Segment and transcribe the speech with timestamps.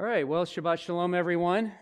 [0.00, 1.72] All right, well, Shabbat Shalom, everyone.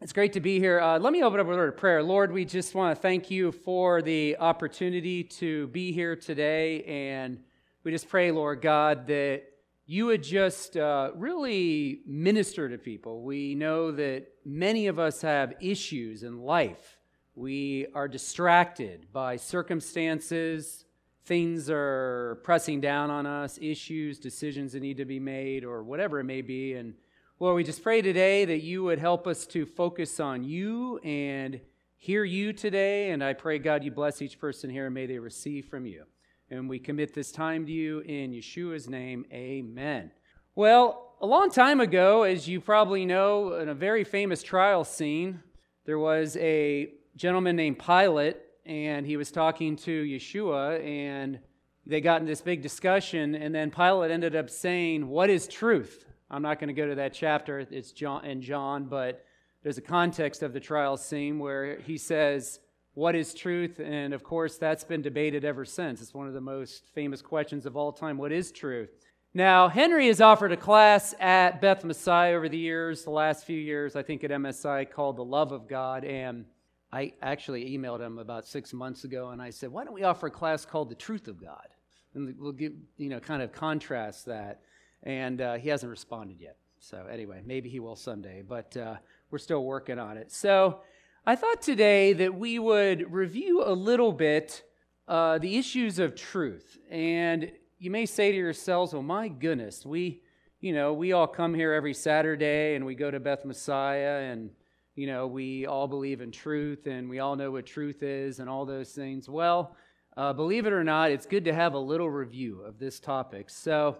[0.00, 0.80] It's great to be here.
[0.80, 2.02] Uh, let me open up with a word of prayer.
[2.02, 6.82] Lord, we just want to thank you for the opportunity to be here today.
[6.82, 7.38] And
[7.84, 9.44] we just pray, Lord God, that
[9.86, 13.22] you would just uh, really minister to people.
[13.22, 16.98] We know that many of us have issues in life.
[17.36, 20.84] We are distracted by circumstances,
[21.26, 26.18] things are pressing down on us, issues, decisions that need to be made, or whatever
[26.18, 26.74] it may be.
[26.74, 26.94] And
[27.40, 31.60] Lord, we just pray today that you would help us to focus on you and
[31.96, 33.12] hear you today.
[33.12, 36.02] And I pray, God, you bless each person here and may they receive from you.
[36.50, 39.24] And we commit this time to you in Yeshua's name.
[39.32, 40.10] Amen.
[40.56, 45.40] Well, a long time ago, as you probably know, in a very famous trial scene,
[45.84, 51.38] there was a gentleman named Pilate, and he was talking to Yeshua, and
[51.86, 53.36] they got in this big discussion.
[53.36, 56.04] And then Pilate ended up saying, What is truth?
[56.30, 59.24] I'm not going to go to that chapter, it's John and John, but
[59.62, 62.60] there's a context of the trial scene where he says,
[62.94, 63.80] What is truth?
[63.80, 66.00] And of course, that's been debated ever since.
[66.02, 68.18] It's one of the most famous questions of all time.
[68.18, 68.90] What is truth?
[69.34, 73.58] Now, Henry has offered a class at Beth Messiah over the years, the last few
[73.58, 76.04] years, I think at MSI, called The Love of God.
[76.04, 76.46] And
[76.92, 80.28] I actually emailed him about six months ago and I said, Why don't we offer
[80.28, 81.68] a class called The Truth of God?
[82.14, 84.60] And we'll give, you know, kind of contrast that
[85.02, 86.56] and uh, he hasn't responded yet.
[86.80, 88.96] So, anyway, maybe he will someday, but uh,
[89.30, 90.30] we're still working on it.
[90.30, 90.80] So,
[91.26, 94.62] I thought today that we would review a little bit
[95.08, 96.78] uh, the issues of truth.
[96.90, 100.22] And you may say to yourselves, well, my goodness, we,
[100.60, 104.50] you know, we all come here every Saturday and we go to Beth Messiah and,
[104.94, 108.48] you know, we all believe in truth and we all know what truth is and
[108.48, 109.28] all those things.
[109.28, 109.76] Well,
[110.16, 113.50] uh, believe it or not, it's good to have a little review of this topic.
[113.50, 113.98] So,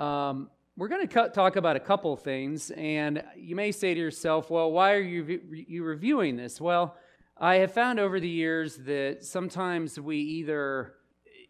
[0.00, 0.48] um,
[0.78, 4.72] we're going to talk about a couple things, and you may say to yourself, well,
[4.72, 6.58] why are you, re- you reviewing this?
[6.58, 6.96] Well,
[7.36, 10.94] I have found over the years that sometimes we either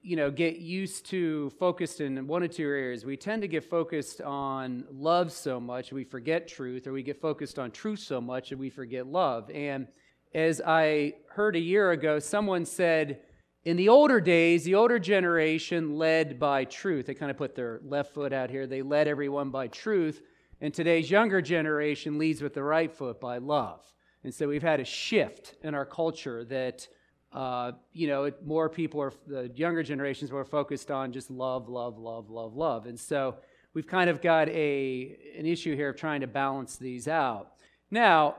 [0.03, 3.63] you know get used to focused in one or two areas we tend to get
[3.63, 8.19] focused on love so much we forget truth or we get focused on truth so
[8.19, 9.87] much and we forget love and
[10.33, 13.21] as i heard a year ago someone said
[13.65, 17.07] in the older days, the older generation led by truth.
[17.07, 18.67] They kind of put their left foot out here.
[18.67, 20.23] They led everyone by truth.
[20.63, 23.81] And today's younger generation leads with the right foot by love.
[24.25, 26.89] And so we've had a shift in our culture that,
[27.33, 31.99] uh, you know, more people are, the younger generations were focused on just love, love,
[31.99, 32.87] love, love, love.
[32.87, 33.37] And so
[33.75, 37.53] we've kind of got a, an issue here of trying to balance these out.
[37.91, 38.37] Now,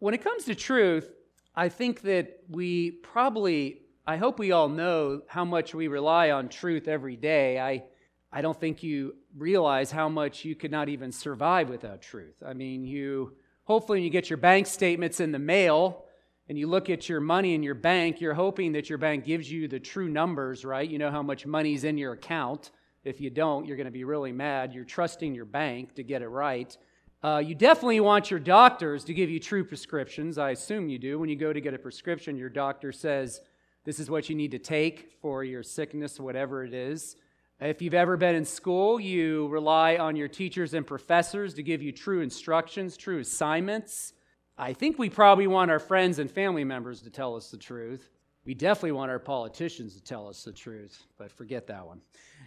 [0.00, 1.12] when it comes to truth,
[1.56, 6.50] I think that we probably I hope we all know how much we rely on
[6.50, 7.58] truth every day.
[7.58, 7.84] I,
[8.30, 12.42] I don't think you realize how much you could not even survive without truth.
[12.46, 13.32] I mean, you
[13.64, 16.04] hopefully when you get your bank statements in the mail
[16.50, 19.50] and you look at your money in your bank, you're hoping that your bank gives
[19.50, 20.88] you the true numbers, right?
[20.88, 22.72] You know how much money's in your account.
[23.04, 24.74] If you don't, you're going to be really mad.
[24.74, 26.76] You're trusting your bank to get it right.
[27.22, 30.36] Uh, you definitely want your doctors to give you true prescriptions.
[30.36, 31.18] I assume you do.
[31.18, 33.40] When you go to get a prescription, your doctor says,
[33.84, 37.16] this is what you need to take for your sickness, whatever it is.
[37.60, 41.82] If you've ever been in school, you rely on your teachers and professors to give
[41.82, 44.12] you true instructions, true assignments.
[44.58, 48.10] I think we probably want our friends and family members to tell us the truth.
[48.44, 52.00] We definitely want our politicians to tell us the truth, but forget that one.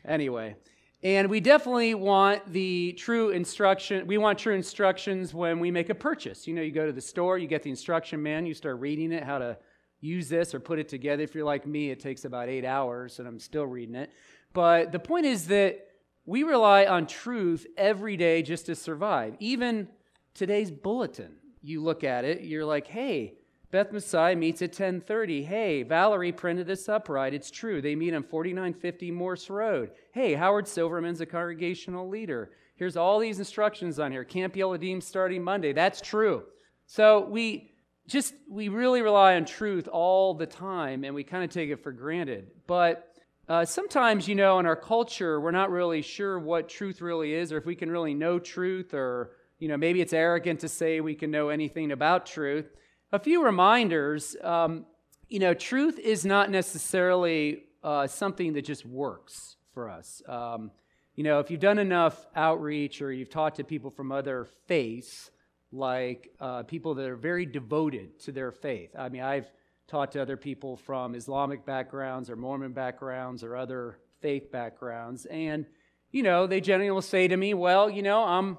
[0.06, 0.56] Anyway,
[1.03, 4.08] and we definitely want the true instruction.
[4.08, 6.47] We want true instructions when we make a purchase.
[6.47, 9.12] You know, you go to the store, you get the instruction man, you start reading
[9.12, 9.58] it, how to
[10.07, 11.23] use this or put it together.
[11.23, 14.12] If you're like me, it takes about eight hours and I'm still reading it.
[14.53, 15.88] But the point is that
[16.25, 19.35] we rely on truth every day just to survive.
[19.40, 19.88] Even
[20.34, 23.35] today's bulletin, you look at it, you're like, hey,
[23.69, 25.46] Beth Messiah meets at 10:30.
[25.46, 27.34] Hey, Valerie printed this up right.
[27.34, 27.81] It's true.
[27.81, 29.91] They meet on 4950 Morse Road.
[30.13, 32.51] Hey, Howard Silverman's a congregational leader.
[32.78, 34.23] Here's all these instructions on here.
[34.23, 35.73] Camp Yeladim starting Monday.
[35.73, 36.43] That's true.
[36.85, 37.72] So we
[38.08, 41.84] just we really rely on truth all the time and we kind of take it
[41.84, 42.48] for granted.
[42.66, 43.14] But
[43.50, 47.52] uh, sometimes you know in our culture we're not really sure what truth really is
[47.52, 51.00] or if we can really know truth or you know maybe it's arrogant to say
[51.00, 52.74] we can know anything about truth.
[53.12, 54.86] A few reminders um,
[55.28, 60.22] you know truth is not necessarily uh, something that just works for us.
[60.30, 60.72] Um,
[61.16, 65.30] you know if you've done enough outreach or you've talked to people from other faiths
[65.72, 68.91] like uh, people that are very devoted to their faith.
[68.97, 69.52] I mean, I've
[69.87, 75.66] talked to other people from Islamic backgrounds or Mormon backgrounds or other faith backgrounds, and
[76.11, 78.58] you know, they generally will say to me, "Well, you know, I'm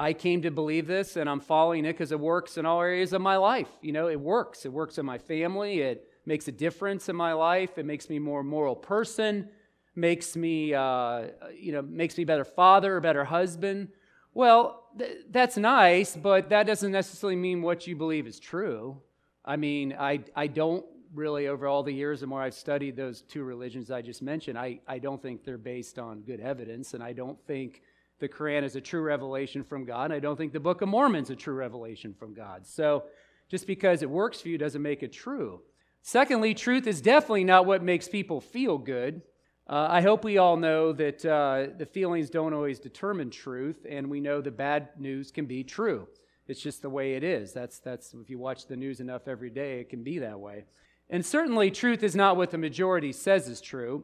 [0.00, 3.12] I came to believe this and I'm following it because it works in all areas
[3.12, 3.68] of my life.
[3.82, 4.64] You know, it works.
[4.64, 5.80] It works in my family.
[5.80, 7.76] It makes a difference in my life.
[7.76, 9.50] It makes me a more moral person,
[9.94, 11.24] makes me, uh,
[11.54, 13.88] you know, makes me a better father, a better husband.
[14.32, 19.00] Well, th- that's nice, but that doesn't necessarily mean what you believe is true.
[19.44, 20.84] I mean, I, I don't
[21.14, 24.58] really, over all the years the more I've studied those two religions I just mentioned,
[24.58, 27.82] I, I don't think they're based on good evidence, and I don't think
[28.20, 30.06] the Quran is a true revelation from God.
[30.06, 32.66] and I don't think the Book of Mormon is a true revelation from God.
[32.66, 33.04] So
[33.48, 35.60] just because it works for you doesn't make it true.
[36.02, 39.22] Secondly, truth is definitely not what makes people feel good.
[39.70, 44.10] Uh, I hope we all know that uh, the feelings don't always determine truth, and
[44.10, 46.08] we know the bad news can be true.
[46.48, 47.52] It's just the way it is.
[47.52, 50.64] That's, that's if you watch the news enough every day, it can be that way.
[51.08, 54.02] And certainly, truth is not what the majority says is true,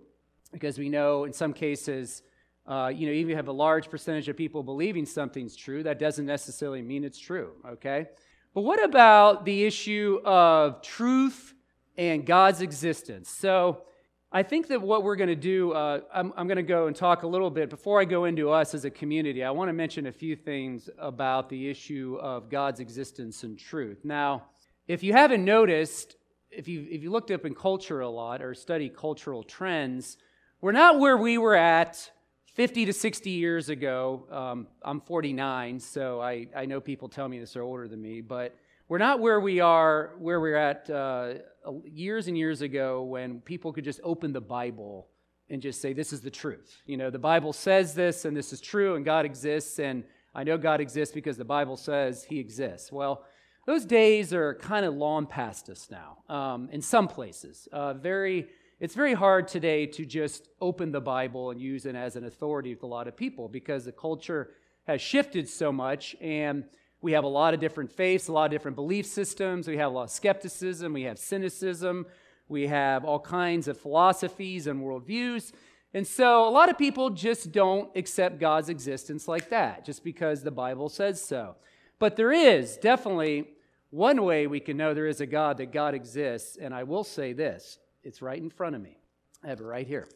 [0.52, 2.22] because we know in some cases
[2.68, 5.82] uh, you know, even if you have a large percentage of people believing something's true,
[5.84, 8.06] that doesn't necessarily mean it's true, okay?
[8.54, 11.54] But what about the issue of truth
[11.96, 13.28] and God's existence?
[13.28, 13.82] So
[14.36, 16.94] I think that what we're going to do, uh, I'm, I'm going to go and
[16.94, 17.70] talk a little bit.
[17.70, 20.90] Before I go into us as a community, I want to mention a few things
[20.98, 24.04] about the issue of God's existence and truth.
[24.04, 24.48] Now,
[24.88, 26.16] if you haven't noticed,
[26.50, 30.18] if you, if you looked up in culture a lot or study cultural trends,
[30.60, 32.10] we're not where we were at
[32.56, 37.38] 50 to 60 years ago, um, I'm 49, so I, I know people tell me
[37.38, 38.54] this are older than me, but
[38.86, 41.34] we're not where we are, where we're at uh,
[41.84, 45.08] years and years ago when people could just open the Bible
[45.48, 46.82] and just say, This is the truth.
[46.86, 50.04] You know, the Bible says this, and this is true, and God exists, and
[50.34, 52.90] I know God exists because the Bible says He exists.
[52.92, 53.24] Well,
[53.66, 57.68] those days are kind of long past us now um, in some places.
[57.72, 58.48] Uh, very
[58.78, 62.74] it's very hard today to just open the Bible and use it as an authority
[62.74, 64.50] with a lot of people because the culture
[64.86, 66.64] has shifted so much and
[67.06, 69.68] we have a lot of different faiths, a lot of different belief systems.
[69.68, 72.04] We have a lot of skepticism, we have cynicism,
[72.48, 75.52] we have all kinds of philosophies and worldviews.
[75.94, 80.42] And so a lot of people just don't accept God's existence like that, just because
[80.42, 81.54] the Bible says so.
[82.00, 83.50] But there is definitely
[83.90, 86.56] one way we can know there is a God, that God exists.
[86.56, 88.98] And I will say this it's right in front of me.
[89.44, 90.08] I have it right here.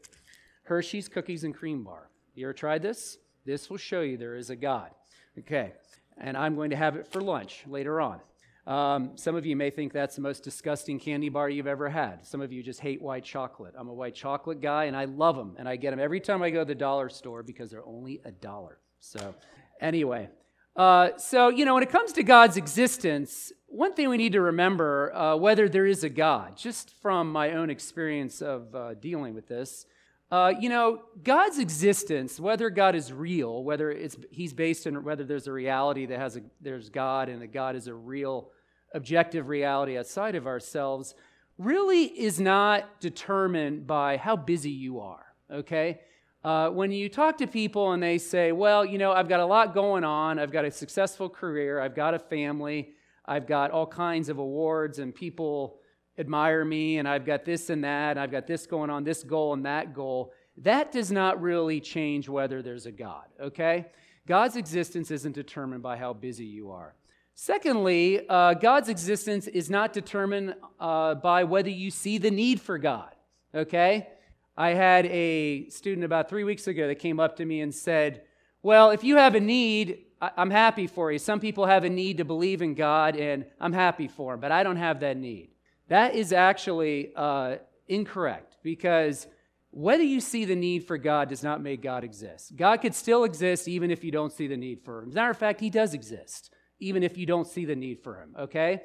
[0.64, 2.10] Hershey's Cookies and Cream Bar.
[2.34, 3.16] You ever tried this?
[3.44, 4.90] This will show you there is a God.
[5.38, 5.72] Okay.
[6.20, 8.20] And I'm going to have it for lunch later on.
[8.66, 12.24] Um, some of you may think that's the most disgusting candy bar you've ever had.
[12.26, 13.74] Some of you just hate white chocolate.
[13.76, 15.56] I'm a white chocolate guy, and I love them.
[15.58, 18.20] And I get them every time I go to the dollar store because they're only
[18.24, 18.78] a dollar.
[19.00, 19.34] So,
[19.80, 20.28] anyway,
[20.76, 24.40] uh, so, you know, when it comes to God's existence, one thing we need to
[24.40, 29.34] remember uh, whether there is a God, just from my own experience of uh, dealing
[29.34, 29.86] with this,
[30.30, 35.24] uh, you know, God's existence, whether God is real, whether it's, he's based in whether
[35.24, 38.50] there's a reality that has a, there's God and that God is a real
[38.94, 41.14] objective reality outside of ourselves,
[41.58, 46.00] really is not determined by how busy you are, okay?
[46.44, 49.46] Uh, when you talk to people and they say, well, you know, I've got a
[49.46, 52.94] lot going on, I've got a successful career, I've got a family,
[53.26, 55.79] I've got all kinds of awards, and people
[56.20, 59.24] admire me, and I've got this and that, and I've got this going on, this
[59.24, 63.86] goal and that goal, that does not really change whether there's a God, okay?
[64.26, 66.94] God's existence isn't determined by how busy you are.
[67.34, 72.76] Secondly, uh, God's existence is not determined uh, by whether you see the need for
[72.76, 73.14] God,
[73.54, 74.08] okay?
[74.56, 78.22] I had a student about three weeks ago that came up to me and said,
[78.62, 81.18] Well, if you have a need, I'm happy for you.
[81.18, 84.52] Some people have a need to believe in God, and I'm happy for them, but
[84.52, 85.48] I don't have that need.
[85.90, 87.56] That is actually uh,
[87.88, 89.26] incorrect because
[89.72, 92.56] whether you see the need for God does not make God exist.
[92.56, 95.08] God could still exist even if you don't see the need for Him.
[95.08, 98.04] As a matter of fact, He does exist, even if you don't see the need
[98.04, 98.82] for Him, okay?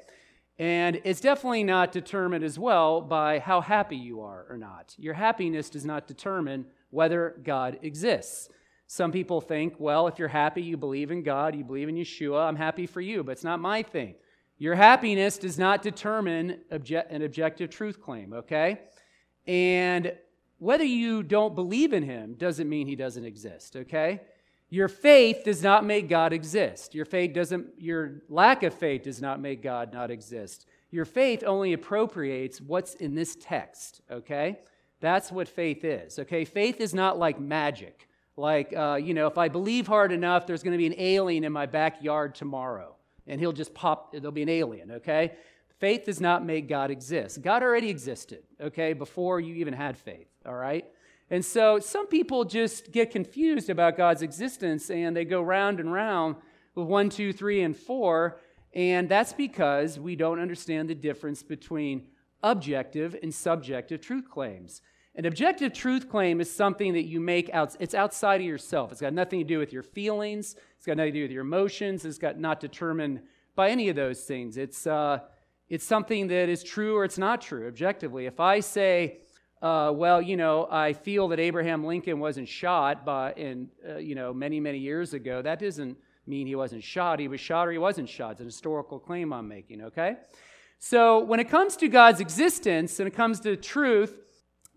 [0.58, 4.94] And it's definitely not determined as well by how happy you are or not.
[4.98, 8.48] Your happiness does not determine whether God exists.
[8.88, 12.48] Some people think, well, if you're happy, you believe in God, you believe in Yeshua,
[12.48, 14.16] I'm happy for you, but it's not my thing.
[14.58, 18.80] Your happiness does not determine obje- an objective truth claim, okay?
[19.46, 20.14] And
[20.58, 24.20] whether you don't believe in him doesn't mean he doesn't exist, okay?
[24.68, 26.94] Your faith does not make God exist.
[26.94, 30.66] Your faith doesn't your lack of faith does not make God not exist.
[30.90, 34.58] Your faith only appropriates what's in this text, okay?
[35.00, 36.44] That's what faith is, okay?
[36.44, 38.08] Faith is not like magic.
[38.36, 41.44] Like, uh, you know, if I believe hard enough, there's going to be an alien
[41.44, 42.95] in my backyard tomorrow,
[43.26, 45.32] and he'll just pop, there'll be an alien, okay?
[45.78, 47.42] Faith does not make God exist.
[47.42, 50.84] God already existed, okay, before you even had faith, all right?
[51.30, 55.92] And so some people just get confused about God's existence and they go round and
[55.92, 56.36] round
[56.74, 58.40] with one, two, three, and 4.
[58.74, 62.08] And that's because we don't understand the difference between
[62.42, 64.82] objective and subjective truth claims.
[65.16, 68.92] An objective truth claim is something that you make out, it's outside of yourself.
[68.92, 71.40] It's got nothing to do with your feelings, it's got nothing to do with your
[71.40, 73.22] emotions, it's got not determined
[73.54, 74.58] by any of those things.
[74.58, 75.20] It's, uh,
[75.70, 78.26] it's something that is true or it's not true objectively.
[78.26, 79.20] If I say,
[79.62, 84.14] uh, well, you know, I feel that Abraham Lincoln wasn't shot by, in, uh, you
[84.14, 85.96] know, many, many years ago, that doesn't
[86.26, 87.20] mean he wasn't shot.
[87.20, 88.32] He was shot or he wasn't shot.
[88.32, 90.16] It's an historical claim I'm making, okay?
[90.78, 94.14] So when it comes to God's existence and it comes to truth,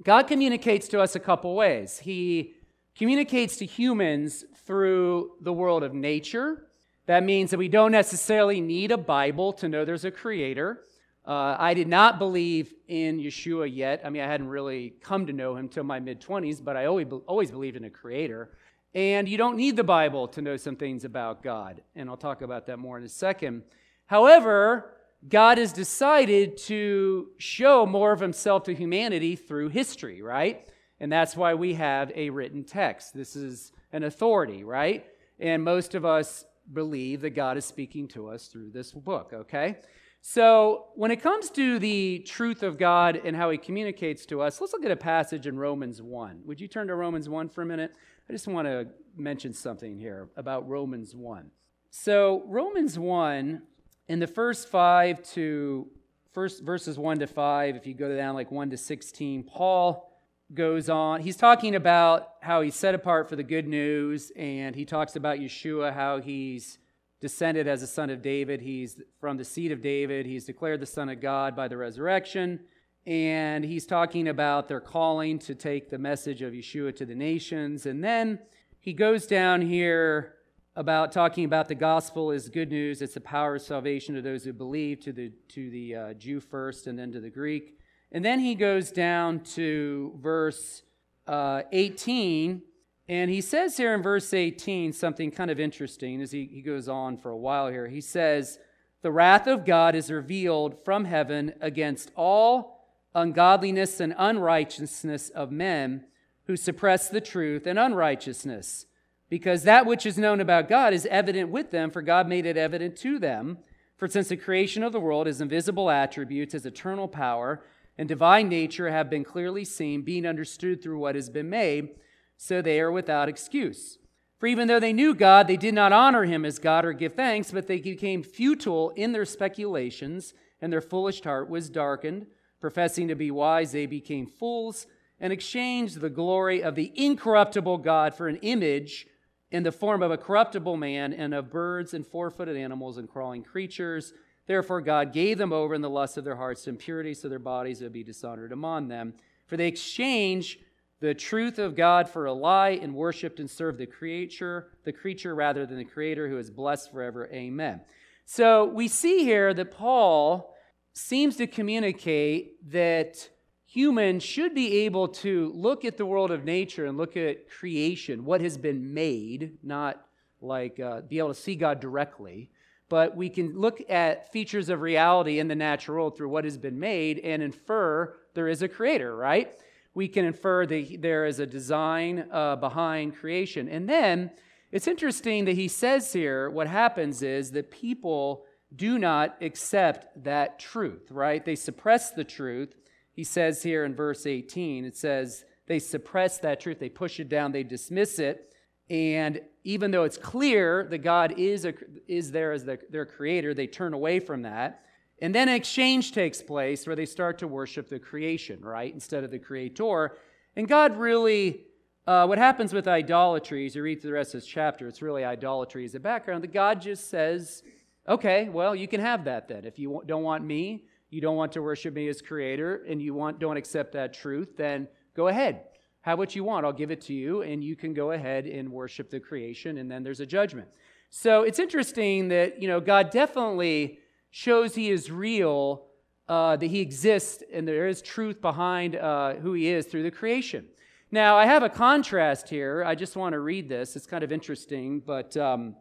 [0.04, 2.00] God communicates to us a couple ways.
[2.00, 2.56] He
[2.96, 6.66] communicates to humans through the world of nature.
[7.06, 10.86] That means that we don't necessarily need a Bible to know there's a creator.
[11.26, 14.02] Uh, I did not believe in Yeshua yet.
[14.06, 16.86] I mean, I hadn't really come to know him till my mid 20s, but I
[16.86, 18.52] always, always believed in a creator.
[18.96, 21.82] And you don't need the Bible to know some things about God.
[21.96, 23.64] And I'll talk about that more in a second.
[24.08, 24.94] However,
[25.28, 30.68] God has decided to show more of himself to humanity through history, right?
[31.00, 33.14] And that's why we have a written text.
[33.14, 35.06] This is an authority, right?
[35.40, 39.78] And most of us believe that God is speaking to us through this book, okay?
[40.22, 44.60] So, when it comes to the truth of God and how he communicates to us,
[44.60, 46.42] let's look at a passage in Romans 1.
[46.46, 47.94] Would you turn to Romans 1 for a minute?
[48.30, 51.50] I just want to mention something here about Romans 1.
[51.90, 53.62] So, Romans 1
[54.10, 55.88] in the first five to
[56.34, 60.12] first verses 1 to 5 if you go down like 1 to 16 paul
[60.54, 64.84] goes on he's talking about how he's set apart for the good news and he
[64.84, 66.80] talks about yeshua how he's
[67.20, 68.62] descended as a son of david.
[68.62, 70.26] He's from the seed of david.
[70.26, 72.62] He's declared the son of god by the resurrection.
[73.06, 77.86] And he's talking about their calling to take the message of yeshua to the nations.
[77.86, 78.40] And then
[78.80, 80.36] he goes down here
[80.80, 83.02] about talking about the gospel is good news.
[83.02, 86.40] It's the power of salvation to those who believe, to the, to the uh, Jew
[86.40, 87.78] first and then to the Greek.
[88.14, 90.84] And then he goes down to verse
[91.28, 92.62] uh, 18,
[93.10, 96.88] and he says here in verse 18 something kind of interesting as he, he goes
[96.88, 97.90] on for a while here.
[97.90, 98.58] He says,
[99.02, 106.06] The wrath of God is revealed from heaven against all ungodliness and unrighteousness of men
[106.48, 108.86] who suppress the truth and unrighteousness
[109.30, 112.58] because that which is known about God is evident with them, for God made it
[112.58, 113.60] evident to them.
[113.96, 117.64] For since the creation of the world, his invisible attributes, his eternal power,
[117.98, 121.90] and divine nature have been clearly seen, being understood through what has been made,
[122.38, 123.98] so they are without excuse.
[124.40, 127.14] For even though they knew God, they did not honor him as God or give
[127.14, 132.26] thanks, but they became futile in their speculations, and their foolish heart was darkened.
[132.62, 134.88] Professing to be wise, they became fools
[135.20, 139.08] and exchanged the glory of the incorruptible God for an image
[139.52, 143.10] in the form of a corruptible man and of birds and four footed animals and
[143.10, 144.14] crawling creatures.
[144.46, 147.40] Therefore, God gave them over in the lust of their hearts to impurity, so their
[147.40, 149.14] bodies would be dishonored among them.
[149.48, 150.60] For they exchanged
[151.00, 155.34] the truth of God for a lie and worshiped and served the creature, the creature
[155.34, 157.30] rather than the creator who is blessed forever.
[157.32, 157.82] Amen.
[158.26, 160.54] So we see here that Paul
[160.94, 163.30] seems to communicate that
[163.72, 168.26] humans should be able to look at the world of nature and look at creation,
[168.26, 170.04] what has been made, not
[170.42, 172.50] like uh, be able to see God directly,
[172.90, 176.58] but we can look at features of reality in the natural world through what has
[176.58, 179.54] been made and infer there is a creator, right?
[179.94, 183.70] We can infer that there is a design uh, behind creation.
[183.70, 184.32] And then
[184.72, 188.46] it's interesting that he says here what happens is that people
[188.76, 191.46] do not accept that truth, right?
[191.46, 192.74] They suppress the truth
[193.14, 197.30] he says here in verse 18, it says, they suppress that truth, they push it
[197.30, 198.54] down, they dismiss it.
[198.90, 201.74] And even though it's clear that God is, a,
[202.08, 204.84] is there as the, their creator, they turn away from that.
[205.22, 209.24] And then an exchange takes place where they start to worship the creation, right, instead
[209.24, 210.18] of the creator.
[210.56, 211.66] And God really,
[212.08, 215.04] uh, what happens with idolatry, as you read through the rest of this chapter, it's
[215.04, 217.62] really idolatry as a background, that God just says,
[218.08, 219.66] okay, well, you can have that then.
[219.66, 223.14] If you don't want me, you don't want to worship me as creator and you
[223.14, 225.64] want, don't accept that truth, then go ahead.
[226.02, 226.66] Have what you want.
[226.66, 229.92] I'll give it to you, and you can go ahead and worship the creation, and
[229.92, 230.70] then there's a judgment.
[231.10, 234.00] So it's interesting that, you know, God definitely
[234.32, 235.88] shows he is real,
[236.30, 240.12] uh, that he exists, and there is truth behind uh, who he is through the
[240.12, 240.68] creation.
[241.12, 242.84] Now, I have a contrast here.
[242.86, 243.96] I just want to read this.
[243.96, 245.76] It's kind of interesting, but um,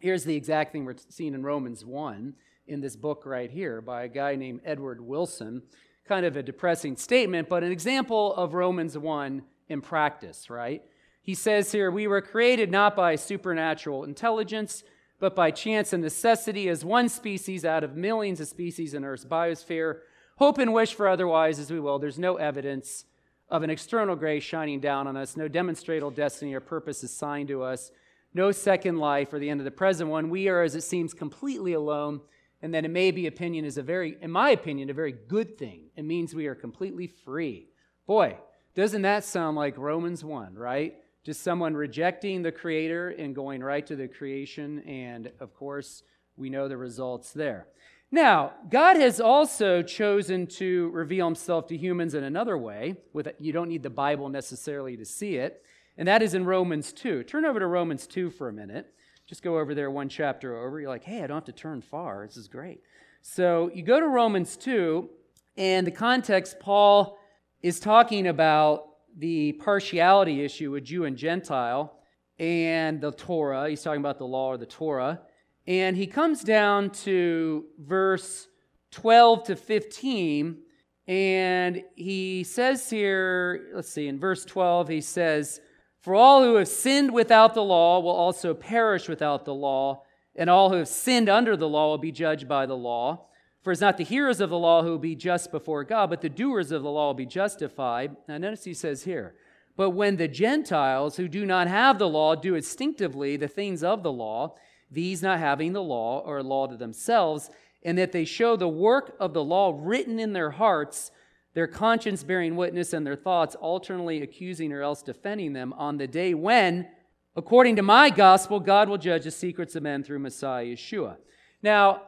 [0.00, 2.34] here's the exact thing we're seeing in Romans 1
[2.70, 5.62] in this book right here by a guy named Edward Wilson.
[6.06, 10.82] Kind of a depressing statement, but an example of Romans 1 in practice, right?
[11.22, 14.84] He says here, We were created not by supernatural intelligence,
[15.18, 19.24] but by chance and necessity as one species out of millions of species in Earth's
[19.24, 19.98] biosphere.
[20.36, 21.98] Hope and wish for otherwise as we will.
[21.98, 23.04] There's no evidence
[23.50, 27.62] of an external grace shining down on us, no demonstrable destiny or purpose assigned to
[27.62, 27.90] us,
[28.32, 30.30] no second life or the end of the present one.
[30.30, 32.20] We are, as it seems, completely alone,
[32.62, 35.56] and that it may be opinion is a very, in my opinion, a very good
[35.58, 35.90] thing.
[35.96, 37.68] It means we are completely free.
[38.06, 38.36] Boy,
[38.74, 40.94] doesn't that sound like Romans 1, right?
[41.24, 44.80] Just someone rejecting the Creator and going right to the creation.
[44.80, 46.02] And of course,
[46.36, 47.66] we know the results there.
[48.12, 52.96] Now, God has also chosen to reveal himself to humans in another way.
[53.12, 55.62] With you don't need the Bible necessarily to see it,
[55.96, 57.22] and that is in Romans 2.
[57.24, 58.92] Turn over to Romans 2 for a minute.
[59.30, 60.80] Just go over there one chapter over.
[60.80, 62.26] You're like, "Hey, I don't have to turn far.
[62.26, 62.82] This is great."
[63.22, 65.08] So, you go to Romans 2,
[65.56, 67.16] and the context Paul
[67.62, 71.96] is talking about the partiality issue with Jew and Gentile
[72.40, 73.68] and the Torah.
[73.68, 75.20] He's talking about the law or the Torah.
[75.64, 78.48] And he comes down to verse
[78.90, 80.58] 12 to 15,
[81.06, 85.60] and he says here, let's see, in verse 12, he says,
[86.00, 90.02] For all who have sinned without the law will also perish without the law,
[90.34, 93.26] and all who have sinned under the law will be judged by the law.
[93.62, 96.22] For it's not the hearers of the law who will be just before God, but
[96.22, 98.16] the doers of the law will be justified.
[98.26, 99.34] Now, notice he says here,
[99.76, 104.02] But when the Gentiles who do not have the law do instinctively the things of
[104.02, 104.54] the law,
[104.90, 107.50] these not having the law or law to themselves,
[107.82, 111.10] and that they show the work of the law written in their hearts,
[111.54, 116.06] their conscience bearing witness, and their thoughts alternately accusing or else defending them on the
[116.06, 116.88] day when,
[117.36, 121.16] according to my gospel, God will judge the secrets of men through Messiah Yeshua.
[121.62, 122.02] Now,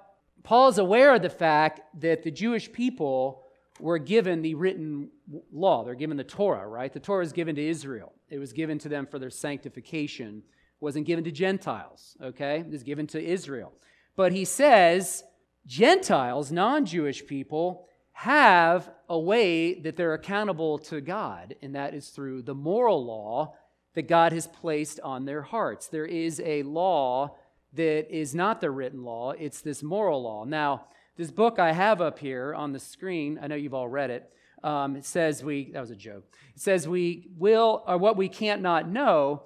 [0.44, 3.44] Paul is aware of the fact that the Jewish people
[3.80, 5.10] were given the written
[5.52, 5.84] law.
[5.84, 6.92] They're given the Torah, right?
[6.92, 8.12] The Torah is given to Israel.
[8.28, 10.38] It was given to them for their sanctification.
[10.38, 12.60] It wasn't given to Gentiles, okay?
[12.60, 13.72] It was given to Israel.
[14.14, 15.24] But he says
[15.66, 22.42] Gentiles, non-Jewish people, have a way that they're accountable to God, and that is through
[22.42, 23.54] the moral law
[23.94, 25.88] that God has placed on their hearts.
[25.88, 27.36] There is a law
[27.74, 30.44] that is not the written law, it's this moral law.
[30.44, 34.10] Now, this book I have up here on the screen, I know you've all read
[34.10, 34.30] it.
[34.62, 36.24] Um, it says we, that was a joke.
[36.54, 39.42] It says we will, or what we can't not know.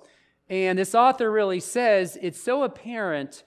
[0.49, 3.43] And this author really says it's so apparent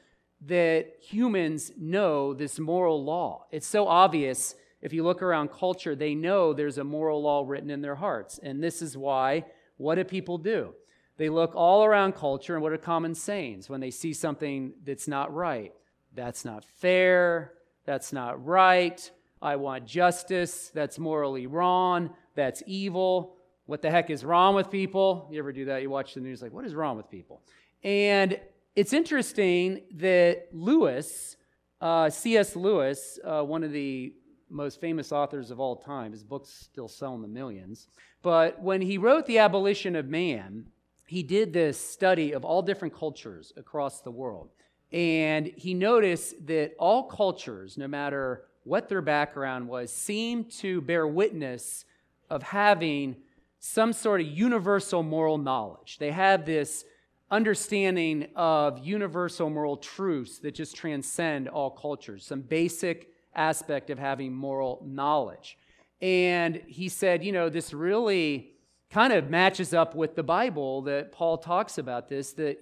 [0.47, 3.45] that humans know this moral law.
[3.51, 4.55] It's so obvious.
[4.81, 8.39] If you look around culture, they know there's a moral law written in their hearts.
[8.41, 9.45] And this is why,
[9.77, 10.73] what do people do?
[11.17, 15.07] They look all around culture and what are common sayings when they see something that's
[15.07, 15.73] not right?
[16.15, 17.53] That's not fair.
[17.85, 19.11] That's not right.
[19.41, 20.69] I want justice.
[20.73, 22.11] That's morally wrong.
[22.35, 23.35] That's evil.
[23.65, 25.27] What the heck is wrong with people?
[25.31, 25.81] You ever do that?
[25.81, 27.41] You watch the news, like, what is wrong with people?
[27.83, 28.39] And
[28.75, 31.35] it's interesting that Lewis,
[31.81, 32.55] uh, C.S.
[32.55, 34.13] Lewis, uh, one of the
[34.49, 37.87] most famous authors of all time, his books still sell in the millions,
[38.21, 40.65] but when he wrote The Abolition of Man,
[41.07, 44.49] he did this study of all different cultures across the world.
[44.91, 51.07] And he noticed that all cultures, no matter what their background was, seemed to bear
[51.07, 51.85] witness
[52.29, 53.15] of having
[53.59, 55.97] some sort of universal moral knowledge.
[55.99, 56.85] They have this
[57.31, 64.33] understanding of universal moral truths that just transcend all cultures, some basic aspect of having
[64.33, 65.57] moral knowledge.
[66.01, 68.51] And he said, you know, this really
[68.91, 72.57] kind of matches up with the Bible that Paul talks about this that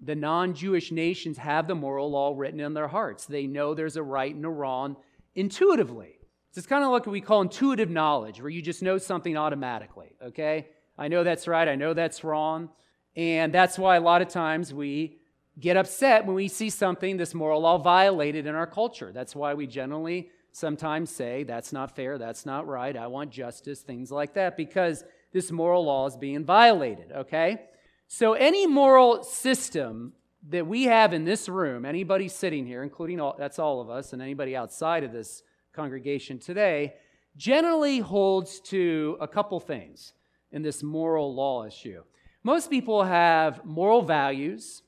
[0.00, 3.24] the non Jewish nations have the moral law written in their hearts.
[3.24, 4.96] They know there's a right and a wrong
[5.34, 6.18] intuitively.
[6.54, 10.16] It's kind of like what we call intuitive knowledge, where you just know something automatically,
[10.22, 10.68] okay?
[10.96, 12.70] I know that's right, I know that's wrong.
[13.14, 15.18] And that's why a lot of times we
[15.58, 19.10] get upset when we see something, this moral law violated in our culture.
[19.12, 23.80] That's why we generally sometimes say, that's not fair, that's not right, I want justice,
[23.80, 27.60] things like that, because this moral law is being violated, okay?
[28.08, 30.14] So, any moral system
[30.48, 34.12] that we have in this room, anybody sitting here, including all, that's all of us,
[34.12, 35.42] and anybody outside of this
[35.74, 36.94] congregation today,
[37.36, 40.14] generally holds to a couple things
[40.52, 42.02] in this moral law issue.
[42.42, 44.82] Most people have moral values.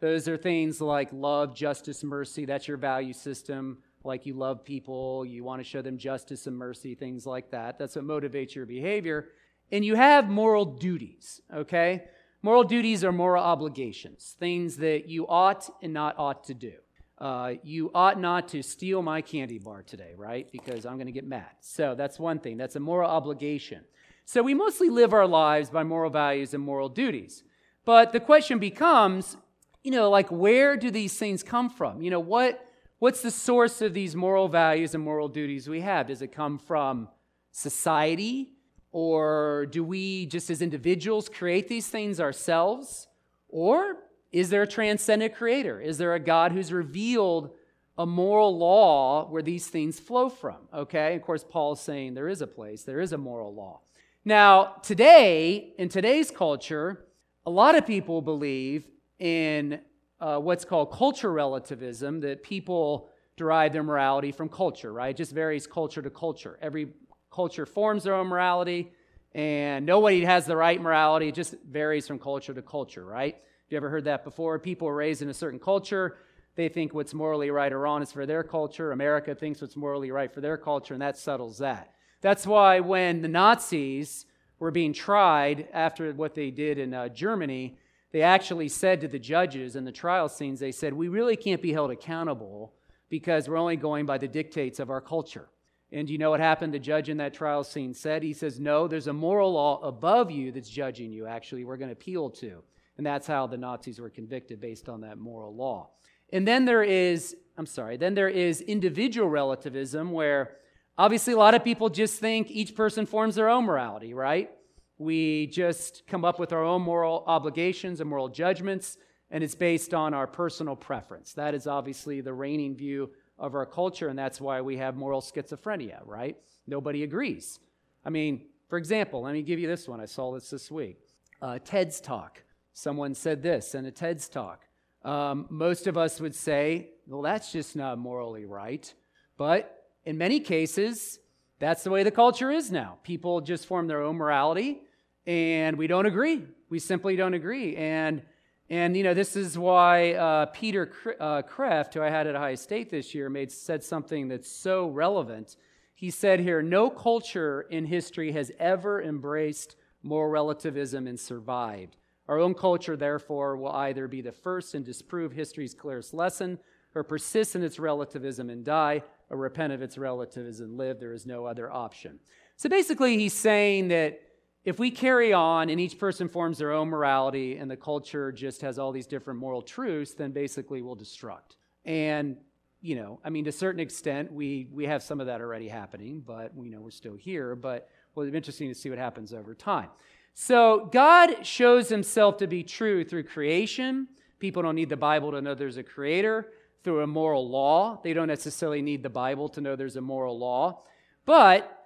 [0.00, 2.44] Those are things like love, justice, mercy.
[2.44, 3.78] That's your value system.
[4.04, 7.78] Like you love people, you want to show them justice and mercy, things like that.
[7.78, 9.28] That's what motivates your behavior
[9.70, 12.04] and you have moral duties, okay?
[12.42, 16.72] Moral duties are moral obligations, things that you ought and not ought to do.
[17.18, 20.50] Uh, you ought not to steal my candy bar today, right?
[20.52, 21.50] Because I'm going to get mad.
[21.60, 22.56] So that's one thing.
[22.56, 23.82] That's a moral obligation.
[24.24, 27.42] So we mostly live our lives by moral values and moral duties.
[27.84, 29.36] But the question becomes
[29.82, 32.02] you know, like where do these things come from?
[32.02, 32.64] You know, what
[32.98, 36.08] what's the source of these moral values and moral duties we have?
[36.08, 37.08] Does it come from
[37.52, 38.52] society?
[38.90, 43.06] Or do we just as individuals create these things ourselves?
[43.48, 43.98] Or
[44.32, 45.80] is there a transcendent creator?
[45.80, 47.50] Is there a God who's revealed
[47.96, 50.56] a moral law where these things flow from?
[50.72, 53.80] Okay, of course, Paul's saying there is a place, there is a moral law.
[54.24, 57.06] Now, today, in today's culture,
[57.46, 58.86] a lot of people believe
[59.18, 59.80] in
[60.20, 65.10] uh, what's called culture relativism, that people derive their morality from culture, right?
[65.10, 66.58] It just varies culture to culture.
[66.60, 66.88] Every
[67.30, 68.92] culture forms their own morality,
[69.34, 71.28] and nobody has the right morality.
[71.28, 73.36] It just varies from culture to culture, right?
[73.68, 74.58] You ever heard that before?
[74.58, 76.16] People are raised in a certain culture.
[76.56, 78.90] They think what's morally right or wrong is for their culture.
[78.90, 81.92] America thinks what's morally right for their culture, and that settles that.
[82.20, 84.26] That's why when the Nazis
[84.58, 87.78] were being tried after what they did in uh, Germany,
[88.10, 91.62] they actually said to the judges in the trial scenes, they said, We really can't
[91.62, 92.74] be held accountable
[93.08, 95.48] because we're only going by the dictates of our culture.
[95.90, 96.74] And do you know what happened?
[96.74, 100.30] The judge in that trial scene said, He says, No, there's a moral law above
[100.30, 102.62] you that's judging you, actually, we're going to appeal to.
[102.96, 105.90] And that's how the Nazis were convicted based on that moral law.
[106.32, 110.56] And then there is, I'm sorry, then there is individual relativism where
[110.98, 114.50] obviously a lot of people just think each person forms their own morality, right?
[114.98, 118.96] We just come up with our own moral obligations and moral judgments,
[119.30, 121.32] and it's based on our personal preference.
[121.34, 125.20] That is obviously the reigning view of our culture, and that's why we have moral
[125.20, 126.36] schizophrenia, right?
[126.66, 127.60] Nobody agrees.
[128.04, 130.00] I mean, for example, let me give you this one.
[130.00, 130.98] I saw this this week.
[131.40, 132.42] Uh, TED's talk.
[132.72, 134.64] Someone said this in a TED's talk.
[135.04, 138.92] Um, most of us would say, well, that's just not morally right.
[139.36, 141.20] But in many cases,
[141.60, 142.98] that's the way the culture is now.
[143.04, 144.82] People just form their own morality
[145.28, 146.46] and we don't agree.
[146.70, 147.76] We simply don't agree.
[147.76, 148.22] And
[148.70, 152.54] and you know this is why uh, Peter uh, Kreeft, who I had at Ohio
[152.54, 155.56] State this year, made said something that's so relevant.
[155.94, 161.96] He said here, no culture in history has ever embraced moral relativism and survived.
[162.28, 166.58] Our own culture, therefore, will either be the first and disprove history's clearest lesson,
[166.94, 171.00] or persist in its relativism and die, or repent of its relativism and live.
[171.00, 172.20] There is no other option.
[172.56, 174.20] So basically, he's saying that
[174.64, 178.60] if we carry on and each person forms their own morality and the culture just
[178.62, 181.56] has all these different moral truths, then basically we'll destruct.
[181.84, 182.36] And,
[182.80, 185.68] you know, I mean, to a certain extent, we, we have some of that already
[185.68, 187.54] happening, but we know we're still here.
[187.54, 189.88] But well, be interesting to see what happens over time.
[190.34, 194.08] So God shows himself to be true through creation.
[194.38, 196.52] People don't need the Bible to know there's a creator.
[196.84, 200.38] Through a moral law, they don't necessarily need the Bible to know there's a moral
[200.38, 200.82] law.
[201.24, 201.77] But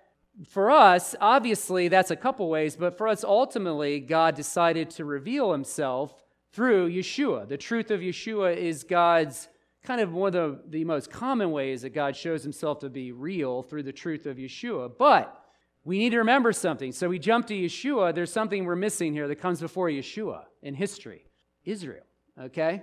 [0.49, 5.53] for us, obviously, that's a couple ways, but for us, ultimately, God decided to reveal
[5.53, 6.15] himself
[6.53, 7.49] through Yeshua.
[7.49, 9.49] The truth of Yeshua is God's
[9.83, 13.13] kind of one of the, the most common ways that God shows himself to be
[13.13, 14.91] real through the truth of Yeshua.
[14.97, 15.39] But
[15.85, 16.93] we need to remember something.
[16.93, 18.15] So we jump to Yeshua.
[18.15, 21.27] There's something we're missing here that comes before Yeshua in history
[21.65, 22.05] Israel.
[22.41, 22.83] Okay?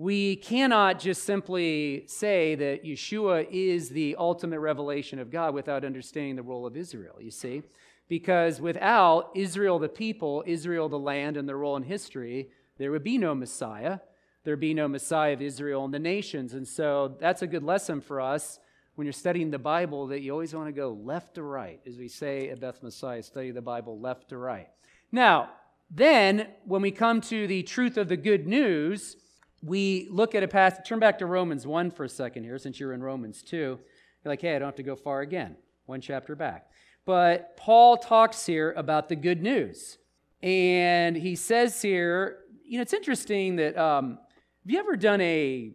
[0.00, 6.36] We cannot just simply say that Yeshua is the ultimate revelation of God without understanding
[6.36, 7.62] the role of Israel, you see?
[8.08, 13.04] Because without Israel, the people, Israel, the land, and their role in history, there would
[13.04, 13.98] be no Messiah.
[14.42, 16.54] There'd be no Messiah of Israel and the nations.
[16.54, 18.58] And so that's a good lesson for us
[18.94, 21.78] when you're studying the Bible that you always want to go left to right.
[21.86, 24.68] As we say at Beth Messiah, study the Bible left to right.
[25.12, 25.50] Now,
[25.90, 29.16] then, when we come to the truth of the good news,
[29.62, 32.80] we look at a passage, turn back to Romans 1 for a second here, since
[32.80, 33.56] you're in Romans 2.
[33.56, 33.78] You're
[34.24, 36.70] like, hey, I don't have to go far again, one chapter back.
[37.04, 39.98] But Paul talks here about the good news.
[40.42, 44.18] And he says here, you know, it's interesting that um,
[44.62, 45.72] have you ever done a,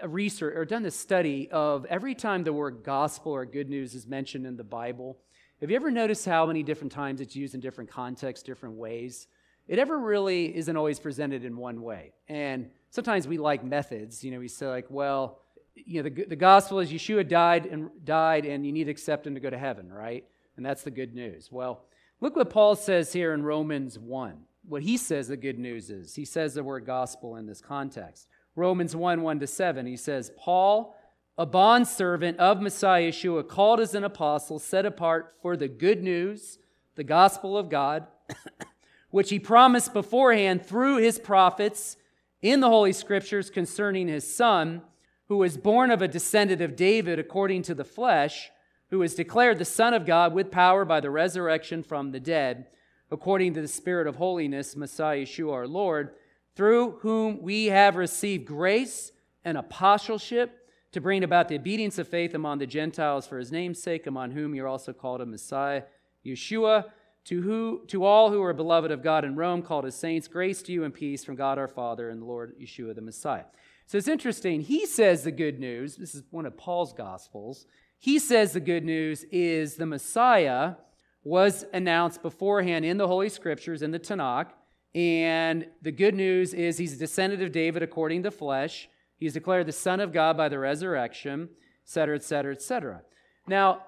[0.00, 3.94] a research or done a study of every time the word gospel or good news
[3.94, 5.18] is mentioned in the Bible?
[5.60, 9.26] Have you ever noticed how many different times it's used in different contexts, different ways?
[9.66, 12.12] It ever really isn't always presented in one way.
[12.28, 14.24] And sometimes we like methods.
[14.24, 15.40] You know, we say like, well,
[15.74, 19.26] you know, the, the gospel is Yeshua died and died, and you need to accept
[19.26, 20.24] him to go to heaven, right?
[20.56, 21.50] And that's the good news.
[21.52, 21.84] Well,
[22.20, 24.38] look what Paul says here in Romans 1.
[24.68, 26.14] What he says the good news is.
[26.14, 28.28] He says the word gospel in this context.
[28.56, 30.96] Romans 1 1 to 7, he says, Paul,
[31.38, 36.58] a bondservant of Messiah Yeshua, called as an apostle, set apart for the good news,
[36.96, 38.08] the gospel of God,
[39.10, 41.96] which he promised beforehand through his prophets
[42.42, 44.82] in the Holy Scriptures concerning his son,
[45.28, 48.50] who was born of a descendant of David according to the flesh,
[48.90, 52.66] who was declared the Son of God with power by the resurrection from the dead,
[53.10, 56.14] according to the Spirit of holiness, Messiah Yeshua our Lord,
[56.54, 59.12] through whom we have received grace
[59.44, 63.82] and apostleship to bring about the obedience of faith among the Gentiles for his name's
[63.82, 65.82] sake, among whom you're also called a Messiah,
[66.24, 66.86] Yeshua,
[67.28, 70.62] to, who, to all who are beloved of God in Rome, called as saints, grace
[70.62, 73.44] to you and peace from God our Father and the Lord Yeshua the Messiah.
[73.86, 74.62] So it's interesting.
[74.62, 77.66] He says the good news, this is one of Paul's Gospels.
[77.98, 80.76] He says the good news is the Messiah
[81.22, 84.46] was announced beforehand in the Holy Scriptures, in the Tanakh.
[84.94, 88.88] And the good news is he's a descendant of David according to flesh.
[89.16, 93.02] He's declared the Son of God by the resurrection, et cetera, et cetera, et cetera.
[93.46, 93.82] Now,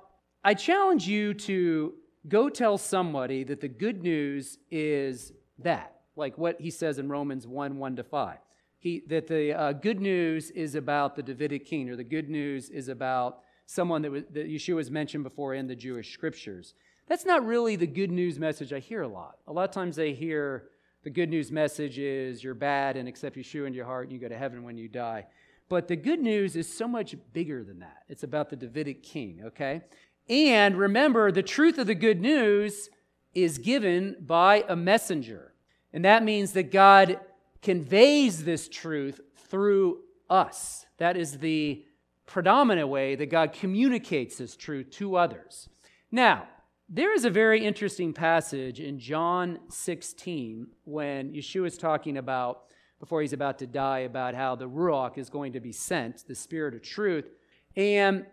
[0.45, 1.95] I challenge you to
[2.29, 7.47] go tell somebody that the good news is that, like what he says in Romans
[7.47, 8.39] 1 1 to 5.
[8.79, 12.71] He, that the uh, good news is about the Davidic king, or the good news
[12.71, 16.75] is about someone that, was, that Yeshua has mentioned before in the Jewish scriptures.
[17.07, 19.37] That's not really the good news message I hear a lot.
[19.47, 20.69] A lot of times they hear
[21.03, 24.19] the good news message is you're bad and accept Yeshua in your heart and you
[24.19, 25.27] go to heaven when you die.
[25.69, 28.03] But the good news is so much bigger than that.
[28.09, 29.83] It's about the Davidic king, okay?
[30.31, 32.89] And remember, the truth of the good news
[33.35, 35.55] is given by a messenger.
[35.93, 37.19] And that means that God
[37.63, 39.99] conveys this truth through
[40.31, 40.87] us.
[40.99, 41.85] That is the
[42.27, 45.69] predominant way that God communicates this truth to others.
[46.13, 46.47] Now,
[46.89, 52.63] there is a very interesting passage in John 16 when Yeshua is talking about,
[53.01, 56.37] before he's about to die, about how the Ruach is going to be sent, the
[56.37, 57.29] Spirit of truth,
[57.75, 58.27] and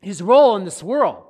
[0.00, 1.26] his role in this world.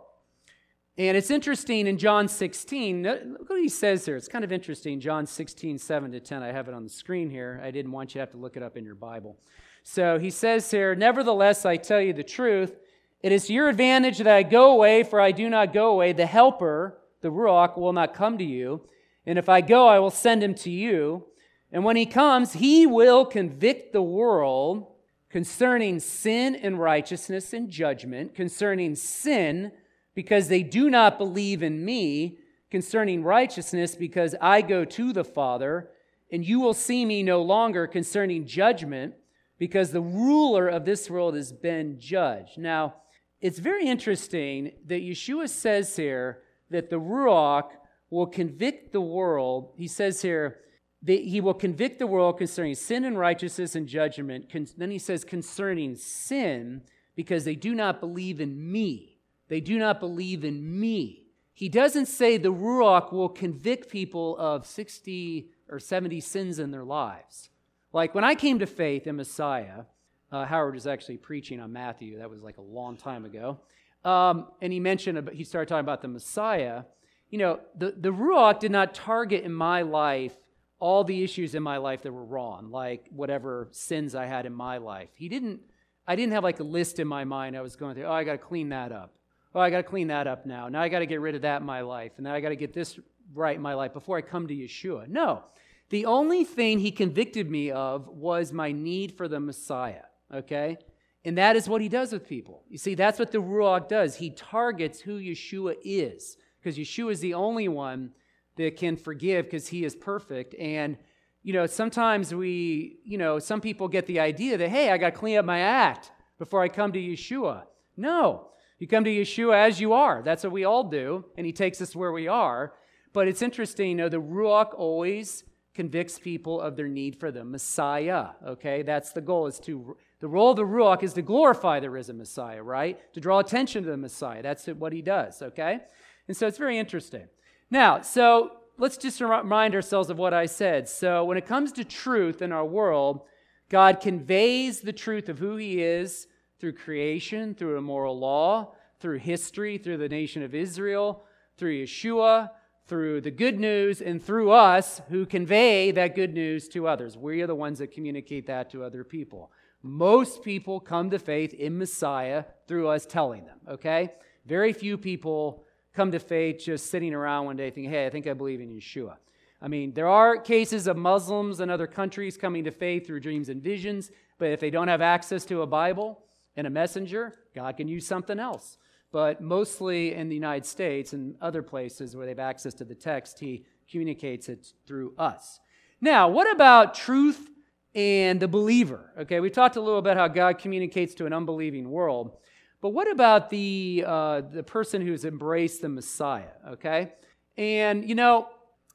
[0.99, 4.15] And it's interesting in John 16, look what he says here.
[4.15, 5.01] It's kind of interesting.
[5.01, 6.43] John 16, 7 to 10.
[6.43, 7.61] I have it on the screen here.
[7.65, 9.39] I didn't want you to have to look it up in your Bible.
[9.83, 12.79] So he says here, Nevertheless, I tell you the truth.
[13.23, 16.13] It is to your advantage that I go away, for I do not go away.
[16.13, 18.87] The Helper, the Ruach, will not come to you.
[19.25, 21.25] And if I go, I will send him to you.
[21.73, 24.89] And when he comes, he will convict the world
[25.31, 29.73] concerning sin and righteousness and judgment, concerning sin,
[30.15, 32.39] because they do not believe in me,
[32.71, 35.91] concerning righteousness, because I go to the Father,
[36.31, 39.15] and you will see me no longer, concerning judgment,
[39.59, 42.59] because the ruler of this world has been judged.
[42.59, 42.95] Now,
[43.41, 47.71] it's very interesting that Yeshua says here that the Ruach
[48.11, 49.73] will convict the world.
[49.77, 50.59] He says here
[51.03, 54.53] that he will convict the world concerning sin and righteousness and judgment.
[54.77, 56.83] Then he says concerning sin
[57.17, 59.12] because they do not believe in me.
[59.53, 61.27] They do not believe in me.
[61.53, 66.85] He doesn't say the Ruach will convict people of 60 or 70 sins in their
[66.85, 67.51] lives.
[67.93, 69.85] Like when I came to faith in Messiah,
[70.31, 72.17] uh, Howard was actually preaching on Matthew.
[72.17, 73.61] That was like a long time ago.
[74.07, 76.85] Um, and he mentioned, he started talking about the Messiah.
[77.29, 80.35] You know, the, the Ruach did not target in my life
[80.79, 84.55] all the issues in my life that were wrong, like whatever sins I had in
[84.55, 85.11] my life.
[85.13, 85.61] He didn't,
[86.07, 88.25] I didn't have like a list in my mind I was going through, oh, I
[88.25, 89.13] got to clean that up.
[89.55, 90.69] Oh, I got to clean that up now.
[90.69, 92.13] Now I got to get rid of that in my life.
[92.17, 92.99] And now I got to get this
[93.35, 95.09] right in my life before I come to Yeshua.
[95.09, 95.45] No.
[95.91, 100.79] The only thing he convicted me of was my need for the Messiah okay?
[101.25, 102.65] And that is what he does with people.
[102.69, 104.17] You see, that's what the Ruach does.
[104.17, 108.11] He targets who Yeshua is, because Yeshua is the only one
[108.57, 110.55] that can forgive because he is perfect.
[110.57, 110.97] And,
[111.43, 115.15] you know, sometimes we, you know, some people get the idea that, hey, I got
[115.15, 117.63] to clean up my act before I come to Yeshua.
[117.97, 118.49] No,
[118.83, 120.23] you come to Yeshua as you are.
[120.25, 122.73] That's what we all do, and he takes us where we are.
[123.13, 127.45] But it's interesting, you know, the Ruach always convicts people of their need for the
[127.45, 128.83] Messiah, okay?
[128.83, 132.19] That's the goal, is to the role of the Ruach is to glorify the risen
[132.19, 132.99] Messiah, right?
[133.15, 134.43] To draw attention to the Messiah.
[134.43, 135.79] That's what he does, okay?
[136.27, 137.29] And so it's very interesting.
[137.71, 140.89] Now, so let's just remind ourselves of what I said.
[140.89, 143.21] So when it comes to truth in our world,
[143.69, 146.27] God conveys the truth of who he is
[146.63, 151.25] through creation, through a moral law, through history, through the nation of Israel,
[151.57, 152.51] through Yeshua,
[152.87, 157.17] through the good news, and through us who convey that good news to others.
[157.17, 159.51] We are the ones that communicate that to other people.
[159.83, 164.13] Most people come to faith in Messiah through us telling them, okay?
[164.47, 168.29] Very few people come to faith just sitting around one day thinking, hey, I think
[168.29, 169.17] I believe in Yeshua.
[169.61, 173.49] I mean, there are cases of Muslims in other countries coming to faith through dreams
[173.49, 176.23] and visions, but if they don't have access to a Bible
[176.57, 178.79] and a messenger, God can use something else.
[179.11, 182.95] But mostly in the United States and other places where they have access to the
[182.95, 185.61] text, He communicates it through us.
[186.01, 187.49] Now, what about truth
[187.95, 189.13] and the believer.
[189.21, 192.37] Okay, we talked a little about how God communicates to an unbelieving world.
[192.81, 196.51] But what about the, uh, the person who's embraced the Messiah?
[196.71, 197.13] Okay,
[197.57, 198.49] and you know,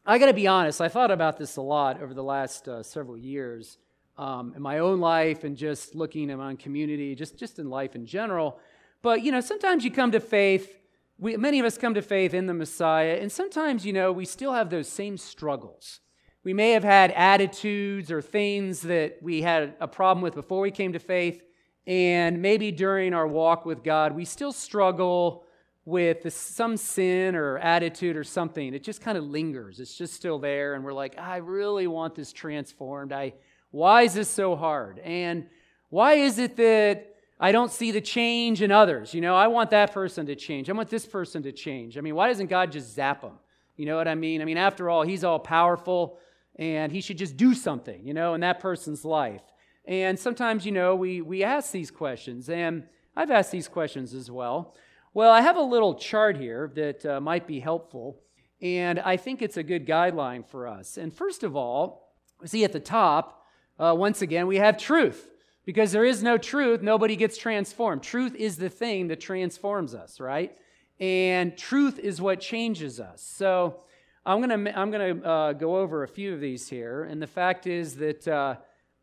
[0.05, 2.81] I got to be honest, I thought about this a lot over the last uh,
[2.81, 3.77] several years
[4.17, 7.69] um, in my own life and just looking at my own community, just, just in
[7.69, 8.59] life in general.
[9.01, 10.75] But, you know, sometimes you come to faith,
[11.19, 14.25] we, many of us come to faith in the Messiah, and sometimes, you know, we
[14.25, 15.99] still have those same struggles.
[16.43, 20.71] We may have had attitudes or things that we had a problem with before we
[20.71, 21.43] came to faith,
[21.85, 25.43] and maybe during our walk with God, we still struggle
[25.85, 28.73] with some sin or attitude or something.
[28.73, 29.79] It just kind of lingers.
[29.79, 33.13] It's just still there, and we're like, I really want this transformed.
[33.13, 33.33] I,
[33.71, 34.99] why is this so hard?
[34.99, 35.47] And
[35.89, 39.13] why is it that I don't see the change in others?
[39.13, 40.69] You know, I want that person to change.
[40.69, 41.97] I want this person to change.
[41.97, 43.33] I mean, why doesn't God just zap them?
[43.75, 44.41] You know what I mean?
[44.41, 46.17] I mean, after all, He's all powerful
[46.57, 49.41] and He should just do something, you know, in that person's life.
[49.85, 52.83] And sometimes, you know, we, we ask these questions, and
[53.15, 54.75] I've asked these questions as well.
[55.13, 58.19] Well, I have a little chart here that uh, might be helpful,
[58.61, 60.97] and I think it's a good guideline for us.
[60.97, 63.36] And first of all, see at the top,
[63.79, 65.29] uh, once again, we have truth.
[65.65, 68.01] Because there is no truth, nobody gets transformed.
[68.01, 70.57] Truth is the thing that transforms us, right?
[70.97, 73.21] And truth is what changes us.
[73.21, 73.81] So
[74.25, 77.03] I'm going to I'm gonna, uh, go over a few of these here.
[77.03, 78.55] And the fact is that uh,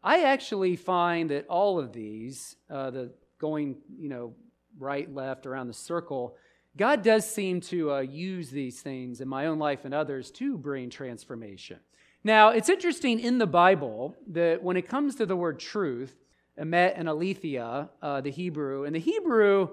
[0.03, 4.35] I actually find that all of these, uh, the going, you know,
[4.79, 6.37] right, left, around the circle,
[6.77, 10.59] God does seem to uh, use these things in my own life and others to
[10.59, 11.79] bring transformation.
[12.27, 16.17] Now, it's interesting in the Bible that when it comes to the word truth,
[16.59, 19.69] emet and aletheia, uh, the Hebrew, and the Hebrew,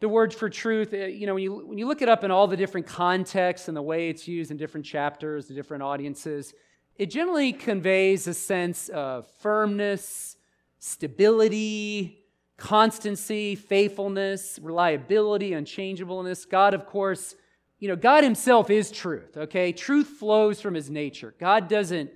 [0.00, 2.30] the word for truth, uh, you know, when you, when you look it up in
[2.30, 6.54] all the different contexts and the way it's used in different chapters, the different audiences,
[6.96, 10.36] it generally conveys a sense of firmness,
[10.78, 12.24] stability,
[12.56, 16.46] constancy, faithfulness, reliability, unchangeableness.
[16.46, 17.34] God, of course,
[17.80, 19.72] you know, God Himself is truth, okay?
[19.72, 21.34] Truth flows from His nature.
[21.40, 22.10] God doesn't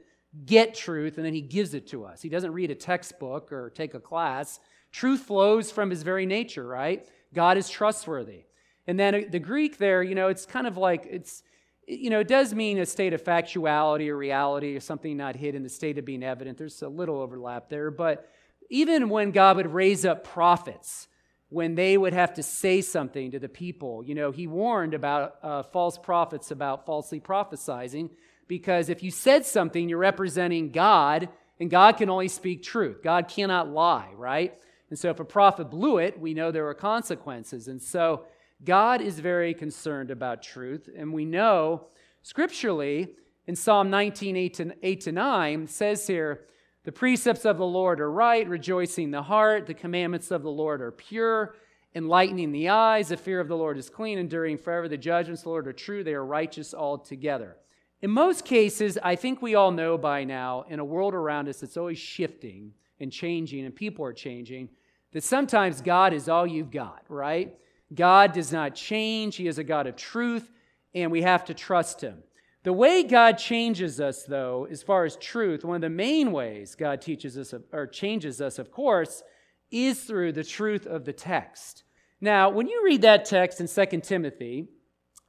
[0.45, 2.23] get truth and then He gives it to us.
[2.23, 4.61] He doesn't read a textbook or take a class.
[4.93, 7.09] Truth flows from His very nature, right?
[7.33, 8.45] God is trustworthy.
[8.87, 11.43] And then the Greek there, you know, it's kind of like, it's,
[11.89, 15.63] you know, it does mean a state of factuality or reality or something not hidden,
[15.63, 16.59] the state of being evident.
[16.59, 17.91] There's a little overlap there.
[17.91, 18.31] But
[18.71, 21.09] even when God would raise up prophets,
[21.55, 25.37] when they would have to say something to the people, you know, he warned about
[25.41, 28.11] uh, false prophets about falsely prophesizing
[28.49, 31.29] because if you said something, you're representing God,
[31.61, 33.05] and God can only speak truth.
[33.05, 34.53] God cannot lie, right?
[34.91, 37.69] And so if a prophet blew it, we know there are consequences.
[37.69, 38.25] And so
[38.65, 40.89] God is very concerned about truth.
[40.97, 41.87] And we know
[42.23, 43.15] scripturally
[43.47, 46.47] in Psalm 19, 8 to, 8 to 9, says here,
[46.85, 49.67] the precepts of the Lord are right, rejoicing the heart.
[49.67, 51.57] The commandments of the Lord are pure,
[51.95, 53.09] enlightening the eyes.
[53.09, 54.87] The fear of the Lord is clean, enduring forever.
[54.87, 57.57] The judgments of the Lord are true, they are righteous altogether.
[58.03, 61.61] In most cases, I think we all know by now, in a world around us
[61.61, 64.69] that's always shifting and changing, and people are changing,
[65.13, 67.57] that sometimes God is all you've got, right?
[67.95, 69.37] God does not change.
[69.37, 70.51] He is a God of truth,
[70.95, 72.23] and we have to trust Him.
[72.65, 76.75] The way God changes us, though, as far as truth, one of the main ways
[76.75, 79.23] God teaches us or changes us, of course,
[79.71, 81.85] is through the truth of the text.
[82.23, 84.69] Now, when you read that text in 2 Timothy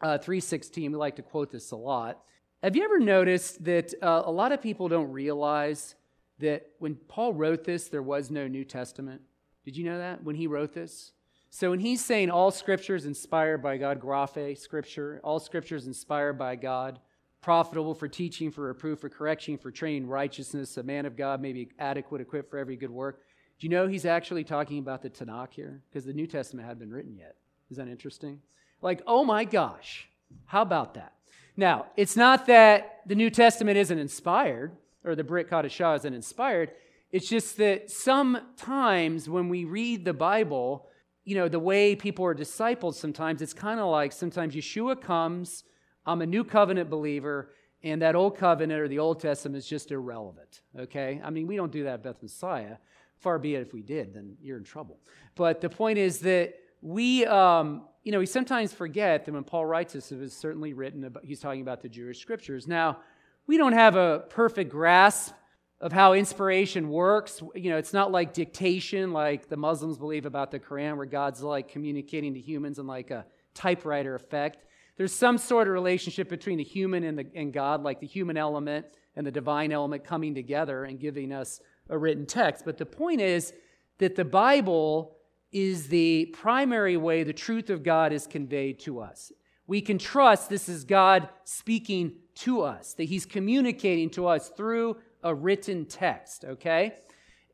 [0.01, 2.21] uh, 3.16, we like to quote this a lot.
[2.63, 5.95] Have you ever noticed that uh, a lot of people don't realize
[6.39, 9.21] that when Paul wrote this, there was no New Testament?
[9.65, 11.11] Did you know that when he wrote this?
[11.49, 15.87] So when he's saying all scripture is inspired by God, graphe, scripture, all scripture is
[15.87, 16.99] inspired by God,
[17.45, 21.53] profitable for teaching, for reproof, for correction, for training righteousness, a man of God may
[21.53, 23.21] be adequate, equipped for every good work.
[23.60, 25.84] Do you know he's actually talking about the Tanakh here?
[25.88, 27.36] Because the New Testament hadn't been written yet.
[27.69, 28.41] Is that interesting?
[28.81, 30.10] Like, oh my gosh,
[30.47, 31.13] how about that?
[31.55, 36.71] Now, it's not that the New Testament isn't inspired or the Brit Chadashah isn't inspired.
[37.12, 40.88] It's just that sometimes when we read the Bible,
[41.23, 45.63] you know, the way people are discipled sometimes, it's kind of like sometimes Yeshua comes,
[46.05, 47.51] I'm a new covenant believer,
[47.83, 51.21] and that old covenant or the Old Testament is just irrelevant, okay?
[51.23, 52.77] I mean, we don't do that Beth Messiah.
[53.19, 54.99] Far be it if we did, then you're in trouble.
[55.36, 59.65] But the point is that we, um, you know, we sometimes forget that when Paul
[59.65, 62.67] writes this, it was certainly written about, he's talking about the Jewish scriptures.
[62.67, 62.99] Now,
[63.47, 65.34] we don't have a perfect grasp
[65.82, 67.41] of how inspiration works.
[67.53, 71.41] You know, it's not like dictation, like the Muslims believe about the Quran, where God's
[71.41, 74.65] like communicating to humans in like a typewriter effect.
[74.97, 78.37] There's some sort of relationship between the human and, the, and God, like the human
[78.37, 78.85] element
[79.15, 82.65] and the divine element coming together and giving us a written text.
[82.65, 83.53] But the point is
[83.97, 85.17] that the Bible
[85.51, 89.31] is the primary way the truth of God is conveyed to us.
[89.67, 94.97] we can trust this is God speaking to us, that He's communicating to us through
[95.23, 96.95] a written text, okay?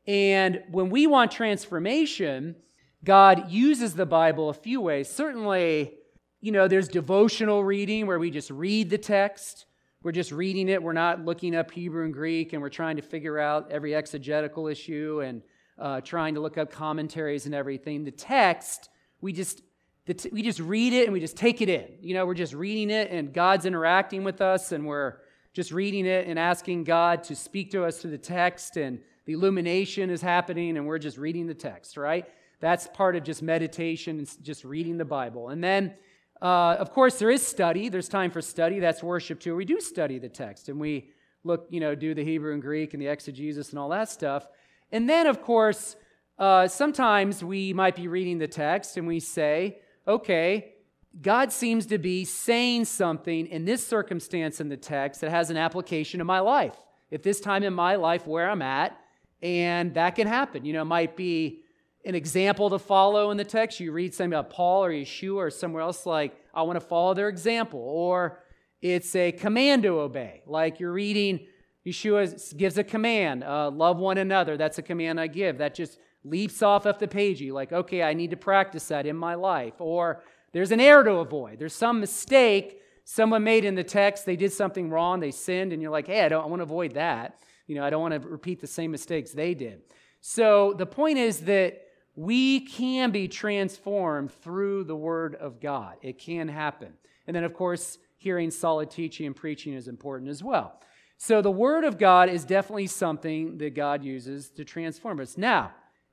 [0.06, 2.56] And when we want transformation,
[3.04, 5.08] God uses the Bible a few ways.
[5.08, 5.94] Certainly,
[6.42, 9.64] you know, there's devotional reading where we just read the text.
[10.02, 10.82] We're just reading it.
[10.82, 14.66] We're not looking up Hebrew and Greek and we're trying to figure out every exegetical
[14.66, 15.42] issue and
[15.78, 18.04] uh, trying to look up commentaries and everything.
[18.04, 18.90] The text,
[19.20, 19.62] we just
[20.04, 21.86] T- we just read it and we just take it in.
[22.00, 25.18] You know, we're just reading it and God's interacting with us and we're
[25.52, 29.34] just reading it and asking God to speak to us through the text and the
[29.34, 32.26] illumination is happening and we're just reading the text, right?
[32.58, 35.50] That's part of just meditation and just reading the Bible.
[35.50, 35.94] And then,
[36.42, 37.88] uh, of course, there is study.
[37.88, 38.80] There's time for study.
[38.80, 39.54] That's worship too.
[39.54, 41.10] We do study the text and we
[41.44, 44.48] look, you know, do the Hebrew and Greek and the exegesis and all that stuff.
[44.90, 45.94] And then, of course,
[46.38, 49.78] uh, sometimes we might be reading the text and we say,
[50.08, 50.74] okay,
[51.20, 55.56] God seems to be saying something in this circumstance in the text that has an
[55.56, 56.74] application to my life.
[57.12, 58.98] If this time in my life where I'm at,
[59.42, 60.64] and that can happen.
[60.64, 61.61] You know, it might be
[62.04, 63.80] an example to follow in the text.
[63.80, 67.14] You read something about Paul or Yeshua or somewhere else, like, I want to follow
[67.14, 67.80] their example.
[67.80, 68.40] Or
[68.80, 70.42] it's a command to obey.
[70.46, 71.46] Like you're reading,
[71.86, 74.56] Yeshua gives a command uh, love one another.
[74.56, 75.58] That's a command I give.
[75.58, 77.40] That just leaps off of the page.
[77.40, 79.74] You like, okay, I need to practice that in my life.
[79.78, 80.22] Or
[80.52, 81.58] there's an error to avoid.
[81.58, 84.26] There's some mistake someone made in the text.
[84.26, 85.20] They did something wrong.
[85.20, 87.40] They sinned, and you're like, hey, I don't I want to avoid that.
[87.66, 89.82] You know, I don't want to repeat the same mistakes they did.
[90.20, 91.81] So the point is that
[92.14, 95.96] we can be transformed through the Word of God.
[96.02, 96.92] It can happen.
[97.26, 100.80] And then, of course, hearing solid teaching and preaching is important as well.
[101.16, 105.38] So the Word of God is definitely something that God uses to transform us.
[105.38, 105.72] Now,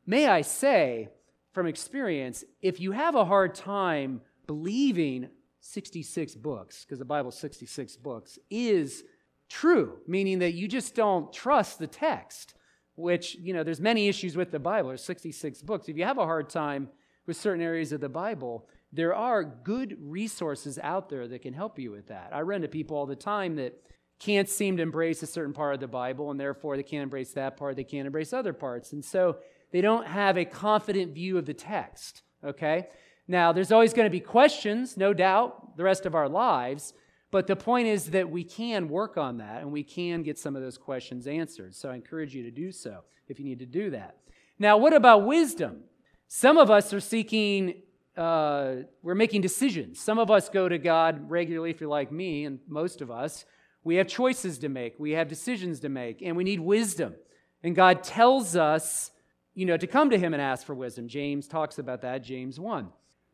[0.10, 1.10] May I say
[1.52, 5.30] from experience, if you have a hard time believing
[5.60, 9.04] 66 books, because the Bible's 66 books, is
[9.50, 12.56] true, meaning that you just don't trust the text,
[13.00, 14.89] which, you know, there's many issues with the Bible.
[14.89, 15.89] There's 66 books.
[15.89, 16.89] If you have a hard time
[17.26, 21.80] with certain areas of the Bible, there are good resources out there that can help
[21.80, 22.30] you with that.
[22.34, 23.82] I run to people all the time that
[24.20, 27.32] can't seem to embrace a certain part of the Bible, and therefore they can't embrace
[27.34, 28.91] that part, they can't embrace other parts.
[28.91, 29.38] And so
[29.72, 32.88] they don't have a confident view of the text, okay?
[33.28, 36.93] Now, there's always going to be questions, no doubt, the rest of our lives,
[37.32, 40.55] but the point is that we can work on that and we can get some
[40.55, 41.75] of those questions answered.
[41.75, 44.17] So I encourage you to do so if you need to do that.
[44.57, 45.84] Now, what about wisdom?
[46.27, 47.82] Some of us are seeking,
[48.17, 49.99] uh, we're making decisions.
[49.99, 53.45] Some of us go to God regularly, if you're like me, and most of us.
[53.84, 57.15] We have choices to make, we have decisions to make, and we need wisdom.
[57.63, 59.11] And God tells us
[59.59, 61.09] you know, to come to him and ask for wisdom.
[61.09, 62.88] James talks about that, James 1.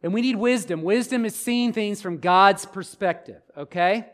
[0.03, 0.83] And we need wisdom.
[0.83, 4.05] Wisdom is seeing things from God's perspective, okay?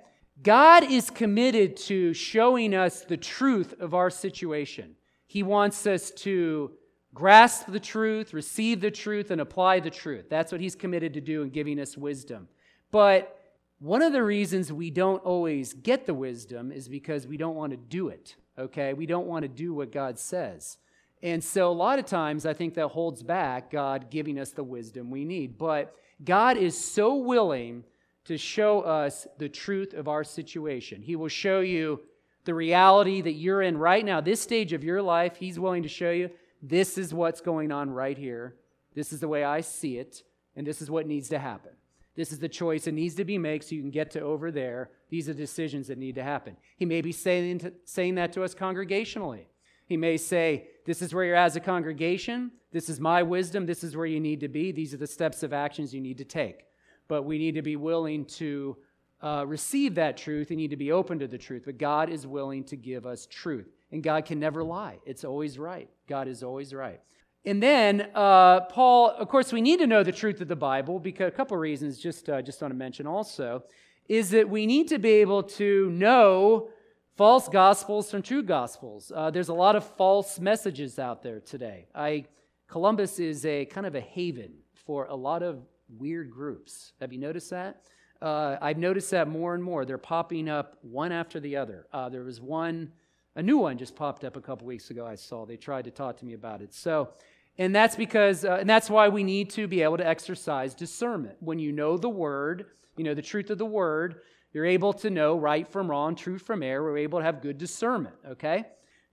[0.41, 4.95] God is committed to showing us the truth of our situation.
[5.27, 6.71] He wants us to
[7.13, 10.25] grasp the truth, receive the truth, and apply the truth.
[10.29, 12.47] That's what He's committed to do in giving us wisdom.
[12.89, 13.37] But
[13.79, 17.71] one of the reasons we don't always get the wisdom is because we don't want
[17.71, 18.93] to do it, okay?
[18.93, 20.77] We don't want to do what God says.
[21.23, 24.63] And so, a lot of times, I think that holds back God giving us the
[24.63, 25.57] wisdom we need.
[25.57, 27.83] But God is so willing
[28.25, 31.01] to show us the truth of our situation.
[31.01, 32.01] He will show you
[32.45, 35.35] the reality that you're in right now, this stage of your life.
[35.37, 36.29] He's willing to show you
[36.61, 38.55] this is what's going on right here.
[38.95, 40.23] This is the way I see it,
[40.55, 41.71] and this is what needs to happen.
[42.15, 44.51] This is the choice that needs to be made so you can get to over
[44.51, 44.89] there.
[45.09, 46.57] These are decisions that need to happen.
[46.77, 49.45] He may be saying, saying that to us congregationally.
[49.91, 52.51] He may say, This is where you're as a congregation.
[52.71, 53.65] This is my wisdom.
[53.65, 54.71] This is where you need to be.
[54.71, 56.63] These are the steps of actions you need to take.
[57.09, 58.77] But we need to be willing to
[59.21, 60.49] uh, receive that truth.
[60.49, 61.63] We need to be open to the truth.
[61.65, 63.67] But God is willing to give us truth.
[63.91, 65.89] And God can never lie, it's always right.
[66.07, 67.01] God is always right.
[67.43, 70.99] And then uh, Paul, of course, we need to know the truth of the Bible
[70.99, 71.99] because a couple of reasons.
[71.99, 73.65] Just uh, just want to mention also
[74.07, 76.69] is that we need to be able to know
[77.15, 79.11] false gospels from true gospels.
[79.13, 81.87] Uh, there's a lot of false messages out there today.
[81.93, 82.25] I,
[82.67, 86.93] Columbus is a kind of a haven for a lot of weird groups.
[87.01, 87.83] Have you noticed that?
[88.21, 89.83] Uh, I've noticed that more and more.
[89.83, 91.87] They're popping up one after the other.
[91.91, 92.91] Uh, there was one,
[93.35, 95.05] a new one just popped up a couple weeks ago.
[95.05, 95.45] I saw.
[95.45, 96.73] They tried to talk to me about it.
[96.73, 97.09] So,
[97.57, 101.37] and that's because, uh, and that's why we need to be able to exercise discernment.
[101.39, 104.21] When you know the word, you know the truth of the word,
[104.53, 106.83] you're able to know right from wrong, truth from error.
[106.83, 108.65] We're able to have good discernment, okay?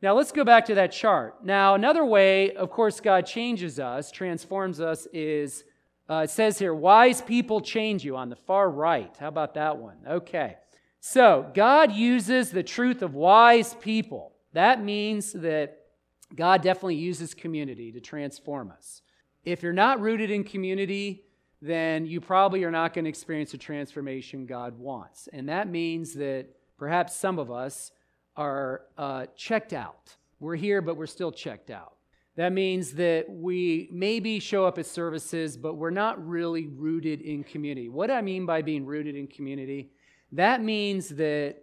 [0.03, 1.45] Now let's go back to that chart.
[1.45, 5.65] Now, another way, of course, God changes us, transforms us, is
[6.11, 9.15] Uh, it says here, wise people change you on the far right.
[9.21, 9.99] How about that one?
[10.09, 10.57] Okay.
[11.01, 14.33] So, God uses the truth of wise people.
[14.55, 15.77] That means that
[16.35, 19.03] God definitely uses community to transform us.
[19.45, 21.25] If you're not rooted in community,
[21.61, 25.29] then you probably are not going to experience the transformation God wants.
[25.33, 26.47] And that means that
[26.79, 27.91] perhaps some of us
[28.37, 30.17] are uh, checked out.
[30.39, 31.95] We're here, but we're still checked out.
[32.37, 37.43] That means that we maybe show up at services, but we're not really rooted in
[37.43, 37.89] community.
[37.89, 39.91] What I mean by being rooted in community?
[40.31, 41.57] That means that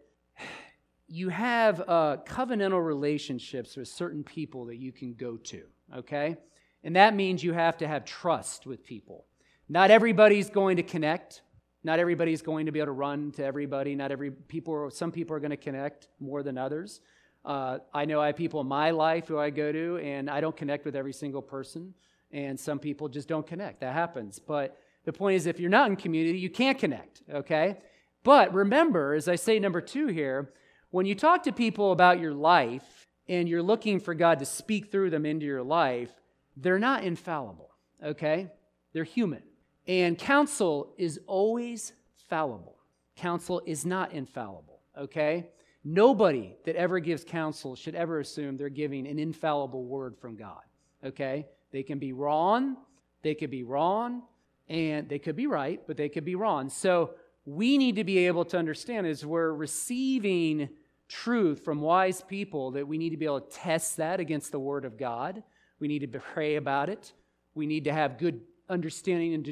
[1.07, 5.63] you have uh, covenantal relationships with certain people that you can go to,
[5.95, 6.35] okay?
[6.83, 9.25] And that means you have to have trust with people.
[9.68, 11.41] Not everybody's going to connect.
[11.84, 13.95] Not everybody's going to be able to run to everybody.
[13.95, 17.01] Not every people, some people are going to connect more than others.
[17.43, 20.41] Uh, I know I have people in my life who I go to, and I
[20.41, 21.93] don't connect with every single person,
[22.32, 23.82] and some people just don't connect.
[23.82, 24.39] That happens.
[24.39, 27.78] But the point is, if you're not in community, you can't connect, okay?
[28.24, 30.53] But remember, as I say, number two here,
[30.89, 34.91] when you talk to people about your life and you're looking for God to speak
[34.91, 36.09] through them into your life,
[36.57, 37.70] they're not infallible,
[38.03, 38.49] okay?
[38.93, 39.43] They're human.
[39.88, 41.93] And counsel is always
[42.29, 42.77] fallible.
[43.15, 45.47] Counsel is not infallible, okay?
[45.83, 50.61] Nobody that ever gives counsel should ever assume they're giving an infallible word from God.
[51.03, 51.45] Okay?
[51.71, 52.77] They can be wrong,
[53.21, 54.23] they could be wrong,
[54.67, 56.69] and they could be right, but they could be wrong.
[56.69, 57.11] So
[57.45, 60.69] we need to be able to understand as we're receiving
[61.07, 64.59] truth from wise people that we need to be able to test that against the
[64.59, 65.43] word of God.
[65.79, 67.13] We need to pray about it.
[67.53, 69.43] We need to have good understanding and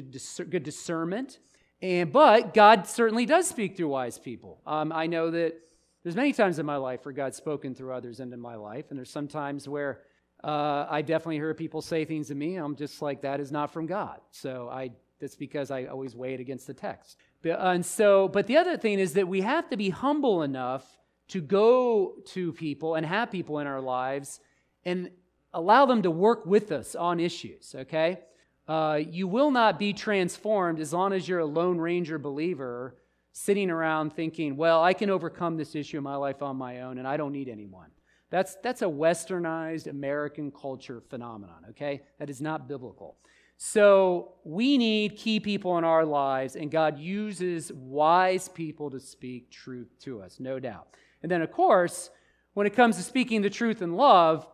[0.50, 1.38] good discernment.
[1.82, 4.60] And but God certainly does speak through wise people.
[4.66, 5.54] Um, I know that
[6.02, 8.98] there's many times in my life where God's spoken through others into my life, and
[8.98, 10.00] there's some times where
[10.42, 12.56] uh, I definitely hear people say things to me.
[12.56, 14.20] I'm just like, that is not from God.
[14.30, 14.90] So I
[15.20, 17.16] that's because I always weigh it against the text.
[17.42, 20.84] But, and so, but the other thing is that we have to be humble enough
[21.28, 24.40] to go to people and have people in our lives
[24.84, 25.10] and
[25.52, 28.20] allow them to work with us on issues, okay?
[28.66, 32.96] Uh, you will not be transformed as long as you're a Lone Ranger believer
[33.32, 36.98] sitting around thinking, well, I can overcome this issue in my life on my own
[36.98, 37.88] and I don't need anyone.
[38.30, 42.02] That's, that's a westernized American culture phenomenon, okay?
[42.18, 43.16] That is not biblical.
[43.56, 49.50] So we need key people in our lives, and God uses wise people to speak
[49.50, 50.88] truth to us, no doubt.
[51.22, 52.10] And then, of course,
[52.54, 54.46] when it comes to speaking the truth in love,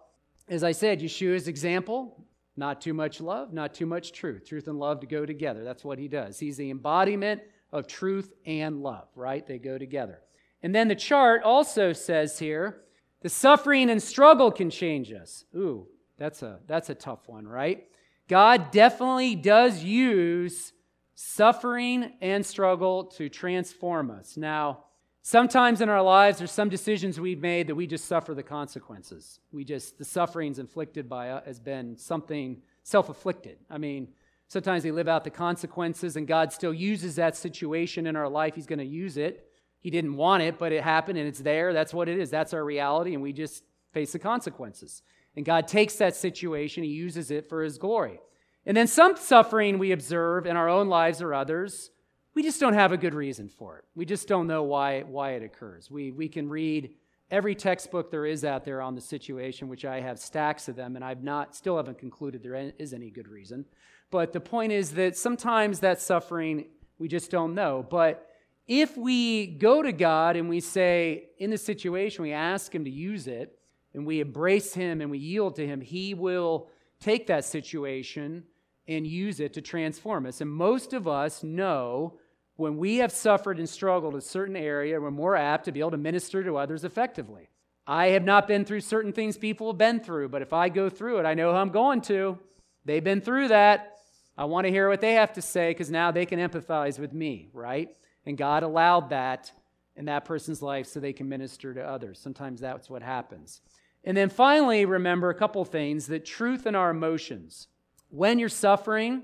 [0.48, 2.26] as I said, Yeshua's example,
[2.60, 4.44] not too much love, not too much truth.
[4.44, 5.64] Truth and love to go together.
[5.64, 6.38] That's what he does.
[6.38, 7.40] He's the embodiment
[7.72, 9.44] of truth and love, right?
[9.44, 10.20] They go together.
[10.62, 12.82] And then the chart also says here
[13.22, 15.44] the suffering and struggle can change us.
[15.56, 15.88] Ooh,
[16.18, 17.86] that's a, that's a tough one, right?
[18.28, 20.72] God definitely does use
[21.14, 24.36] suffering and struggle to transform us.
[24.36, 24.84] Now,
[25.22, 29.40] sometimes in our lives, there's some decisions we've made that we just suffer the consequences.
[29.52, 33.58] We just, the sufferings inflicted by us has been something self afflicted.
[33.68, 34.08] I mean,
[34.50, 38.56] Sometimes we live out the consequences, and God still uses that situation in our life.
[38.56, 39.46] He's going to use it.
[39.78, 41.72] He didn't want it, but it happened and it's there.
[41.72, 42.30] That's what it is.
[42.30, 43.62] That's our reality, and we just
[43.92, 45.02] face the consequences.
[45.36, 48.18] And God takes that situation, He uses it for His glory.
[48.66, 51.92] And then some suffering we observe in our own lives or others,
[52.34, 53.84] we just don't have a good reason for it.
[53.94, 55.90] We just don't know why, why it occurs.
[55.90, 56.94] We, we can read
[57.30, 60.96] every textbook there is out there on the situation, which I have stacks of them,
[60.96, 63.64] and I've not, still haven't concluded there is any good reason.
[64.10, 66.66] But the point is that sometimes that suffering
[67.00, 67.84] we just don't know.
[67.88, 68.28] But
[68.68, 72.90] if we go to God and we say, in the situation, we ask Him to
[72.90, 73.58] use it,
[73.94, 76.68] and we embrace Him and we yield to Him, He will
[77.00, 78.44] take that situation
[78.88, 80.40] and use it to transform us.
[80.40, 82.18] And most of us know
[82.56, 85.92] when we have suffered and struggled a certain area, we're more apt to be able
[85.92, 87.48] to minister to others effectively.
[87.86, 90.90] I have not been through certain things people have been through, but if I go
[90.90, 92.38] through it, I know who I'm going to.
[92.84, 93.96] They've been through that.
[94.36, 97.12] I want to hear what they have to say because now they can empathize with
[97.12, 97.88] me, right?
[98.26, 99.52] And God allowed that
[99.96, 102.18] in that person's life so they can minister to others.
[102.18, 103.60] Sometimes that's what happens.
[104.04, 107.68] And then finally, remember a couple things that truth in our emotions.
[108.10, 109.22] When you're suffering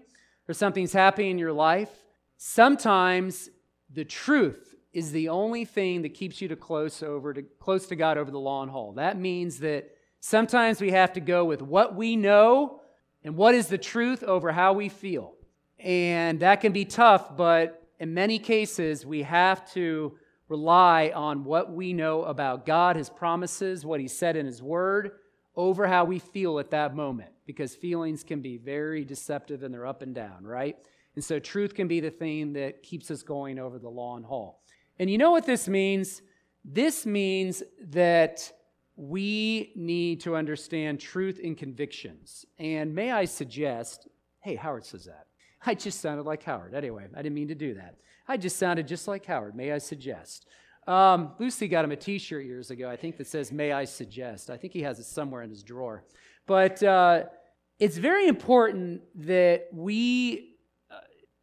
[0.48, 1.90] or something's happening in your life,
[2.36, 3.50] sometimes
[3.92, 7.96] the truth is the only thing that keeps you to close over to close to
[7.96, 8.92] God over the long haul.
[8.92, 12.80] That means that sometimes we have to go with what we know
[13.22, 15.34] and what is the truth over how we feel.
[15.78, 20.16] And that can be tough, but in many cases, we have to
[20.48, 25.12] rely on what we know about God, His promises, what He said in His Word,
[25.54, 29.86] over how we feel at that moment, because feelings can be very deceptive and they're
[29.86, 30.76] up and down, right?
[31.14, 34.62] And so truth can be the thing that keeps us going over the long haul.
[34.98, 36.22] And you know what this means?
[36.64, 38.52] This means that
[38.96, 42.44] we need to understand truth and convictions.
[42.58, 44.08] And may I suggest,
[44.40, 45.26] hey, Howard says that.
[45.64, 46.74] I just sounded like Howard.
[46.74, 47.96] Anyway, I didn't mean to do that.
[48.28, 49.54] I just sounded just like Howard.
[49.54, 50.46] May I suggest?
[50.86, 53.84] Um, Lucy got him a t shirt years ago, I think, that says, May I
[53.84, 54.50] suggest.
[54.50, 56.04] I think he has it somewhere in his drawer.
[56.46, 57.24] But uh,
[57.78, 60.56] it's very important that we
[60.90, 60.96] uh,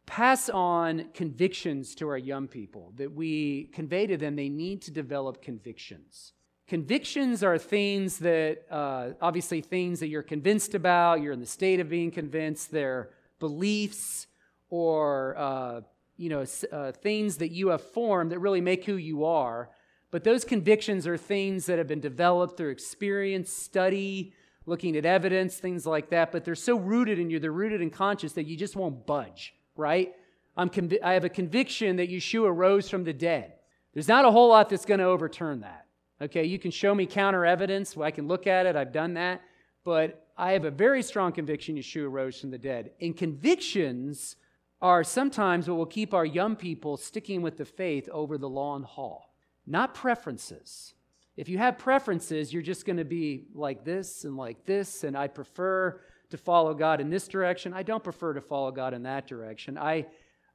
[0.06, 4.90] pass on convictions to our young people, that we convey to them they need to
[4.90, 6.32] develop convictions.
[6.66, 11.78] Convictions are things that, uh, obviously, things that you're convinced about, you're in the state
[11.78, 14.26] of being convinced, they're beliefs
[14.70, 15.80] or uh,
[16.16, 19.70] you know, uh, things that you have formed that really make who you are.
[20.10, 24.32] But those convictions are things that have been developed through experience, study,
[24.66, 26.32] looking at evidence, things like that.
[26.32, 29.54] But they're so rooted in you, they're rooted in conscious that you just won't budge,
[29.76, 30.14] right?
[30.56, 30.70] I'm
[31.02, 33.54] I have a conviction that Yeshua rose from the dead.
[33.92, 35.86] There's not a whole lot that's going to overturn that.
[36.20, 37.96] Okay, you can show me counter evidence.
[37.96, 38.76] I can look at it.
[38.76, 39.42] I've done that.
[39.84, 42.90] But I have a very strong conviction Yeshua rose from the dead.
[43.00, 44.36] And convictions
[44.80, 48.82] are sometimes what will keep our young people sticking with the faith over the long
[48.82, 49.34] haul,
[49.66, 50.94] not preferences.
[51.36, 55.16] If you have preferences, you're just going to be like this and like this, and
[55.16, 57.72] I prefer to follow God in this direction.
[57.72, 59.76] I don't prefer to follow God in that direction.
[59.76, 60.06] I,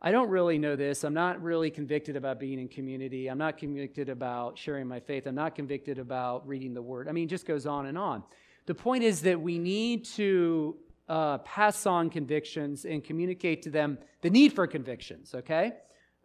[0.01, 1.03] I don't really know this.
[1.03, 3.27] I'm not really convicted about being in community.
[3.27, 5.27] I'm not convicted about sharing my faith.
[5.27, 7.09] I'm not convicted about reading the word.
[7.09, 8.23] I mean, it just goes on and on.
[8.65, 10.77] The point is that we need to
[11.09, 15.73] uh, pass on convictions and communicate to them the need for convictions, okay?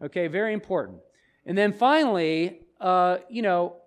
[0.01, 0.99] Okay, very important.
[1.45, 3.81] And then finally, uh, you know,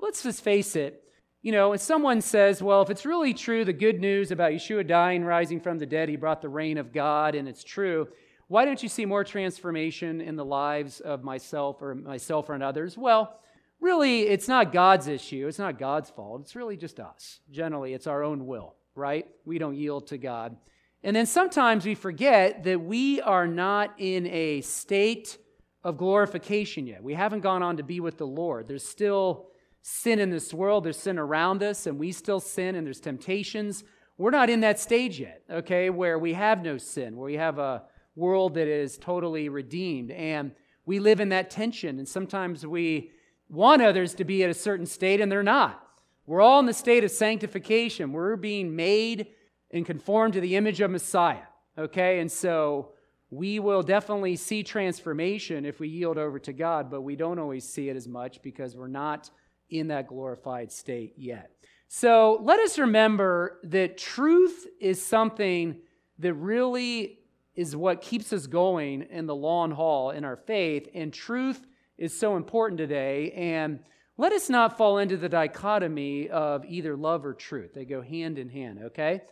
[0.00, 1.02] let's just face it.
[1.42, 4.86] You know, if someone says, well, if it's really true, the good news about Yeshua
[4.86, 8.08] dying, rising from the dead, he brought the reign of God, and it's true,
[8.46, 12.96] why don't you see more transformation in the lives of myself or myself and others?
[12.96, 13.40] Well,
[13.80, 15.48] really, it's not God's issue.
[15.48, 16.42] It's not God's fault.
[16.42, 17.40] It's really just us.
[17.50, 19.26] Generally, it's our own will right?
[19.44, 20.56] We don't yield to God.
[21.02, 25.38] And then sometimes we forget that we are not in a state
[25.82, 27.02] of glorification yet.
[27.02, 28.68] We haven't gone on to be with the Lord.
[28.68, 29.48] There's still
[29.82, 33.84] sin in this world, there's sin around us, and we still sin, and there's temptations.
[34.16, 37.58] We're not in that stage yet, okay, where we have no sin, where we have
[37.58, 37.82] a
[38.14, 40.10] world that is totally redeemed.
[40.12, 40.52] And
[40.86, 43.10] we live in that tension, and sometimes we
[43.48, 45.82] want others to be at a certain state, and they're not.
[46.26, 48.12] We're all in the state of sanctification.
[48.12, 49.28] We're being made
[49.72, 51.42] and conformed to the image of Messiah.
[51.76, 52.20] Okay?
[52.20, 52.92] And so
[53.30, 57.68] we will definitely see transformation if we yield over to God, but we don't always
[57.68, 59.30] see it as much because we're not
[59.72, 61.50] in that glorified state yet.
[61.88, 65.76] So let us remember that truth is something
[66.18, 67.18] that really
[67.54, 71.66] is what keeps us going in the long haul in our faith, and truth
[71.98, 73.32] is so important today.
[73.32, 73.80] And
[74.16, 77.74] let us not fall into the dichotomy of either love or truth.
[77.74, 79.22] They go hand in hand, okay?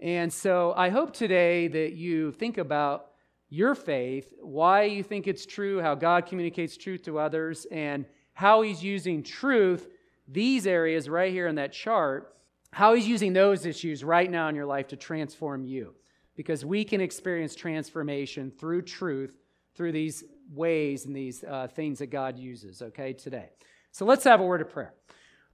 [0.00, 3.08] And so I hope today that you think about
[3.48, 8.06] your faith, why you think it's true, how God communicates truth to others, and
[8.36, 9.88] how He's using truth,
[10.28, 12.36] these areas right here in that chart,
[12.70, 15.94] how He's using those issues right now in your life to transform you.
[16.36, 19.32] Because we can experience transformation through truth,
[19.74, 20.22] through these
[20.52, 23.48] ways and these uh, things that God uses, okay, today.
[23.90, 24.92] So let's have a word of prayer.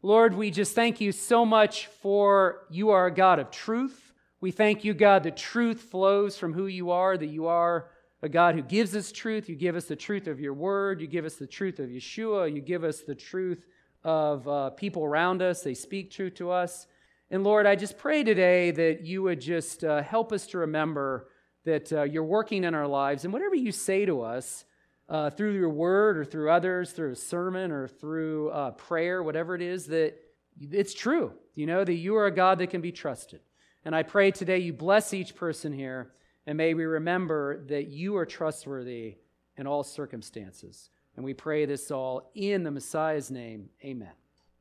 [0.02, 4.12] Lord, we just thank you so much for you are a God of truth.
[4.40, 7.91] We thank you, God, that truth flows from who you are, that you are
[8.22, 9.48] a God who gives us truth.
[9.48, 11.00] You give us the truth of your word.
[11.00, 12.54] You give us the truth of Yeshua.
[12.54, 13.66] You give us the truth
[14.04, 15.62] of uh, people around us.
[15.62, 16.86] They speak truth to us.
[17.30, 21.28] And Lord, I just pray today that you would just uh, help us to remember
[21.64, 23.24] that uh, you're working in our lives.
[23.24, 24.64] And whatever you say to us,
[25.08, 29.54] uh, through your word or through others, through a sermon or through uh, prayer, whatever
[29.54, 30.14] it is, that
[30.58, 31.32] it's true.
[31.54, 33.40] You know, that you are a God that can be trusted.
[33.84, 36.12] And I pray today you bless each person here,
[36.46, 39.16] and may we remember that you are trustworthy
[39.56, 40.90] in all circumstances.
[41.16, 43.68] And we pray this all in the Messiah's name.
[43.84, 44.12] Amen.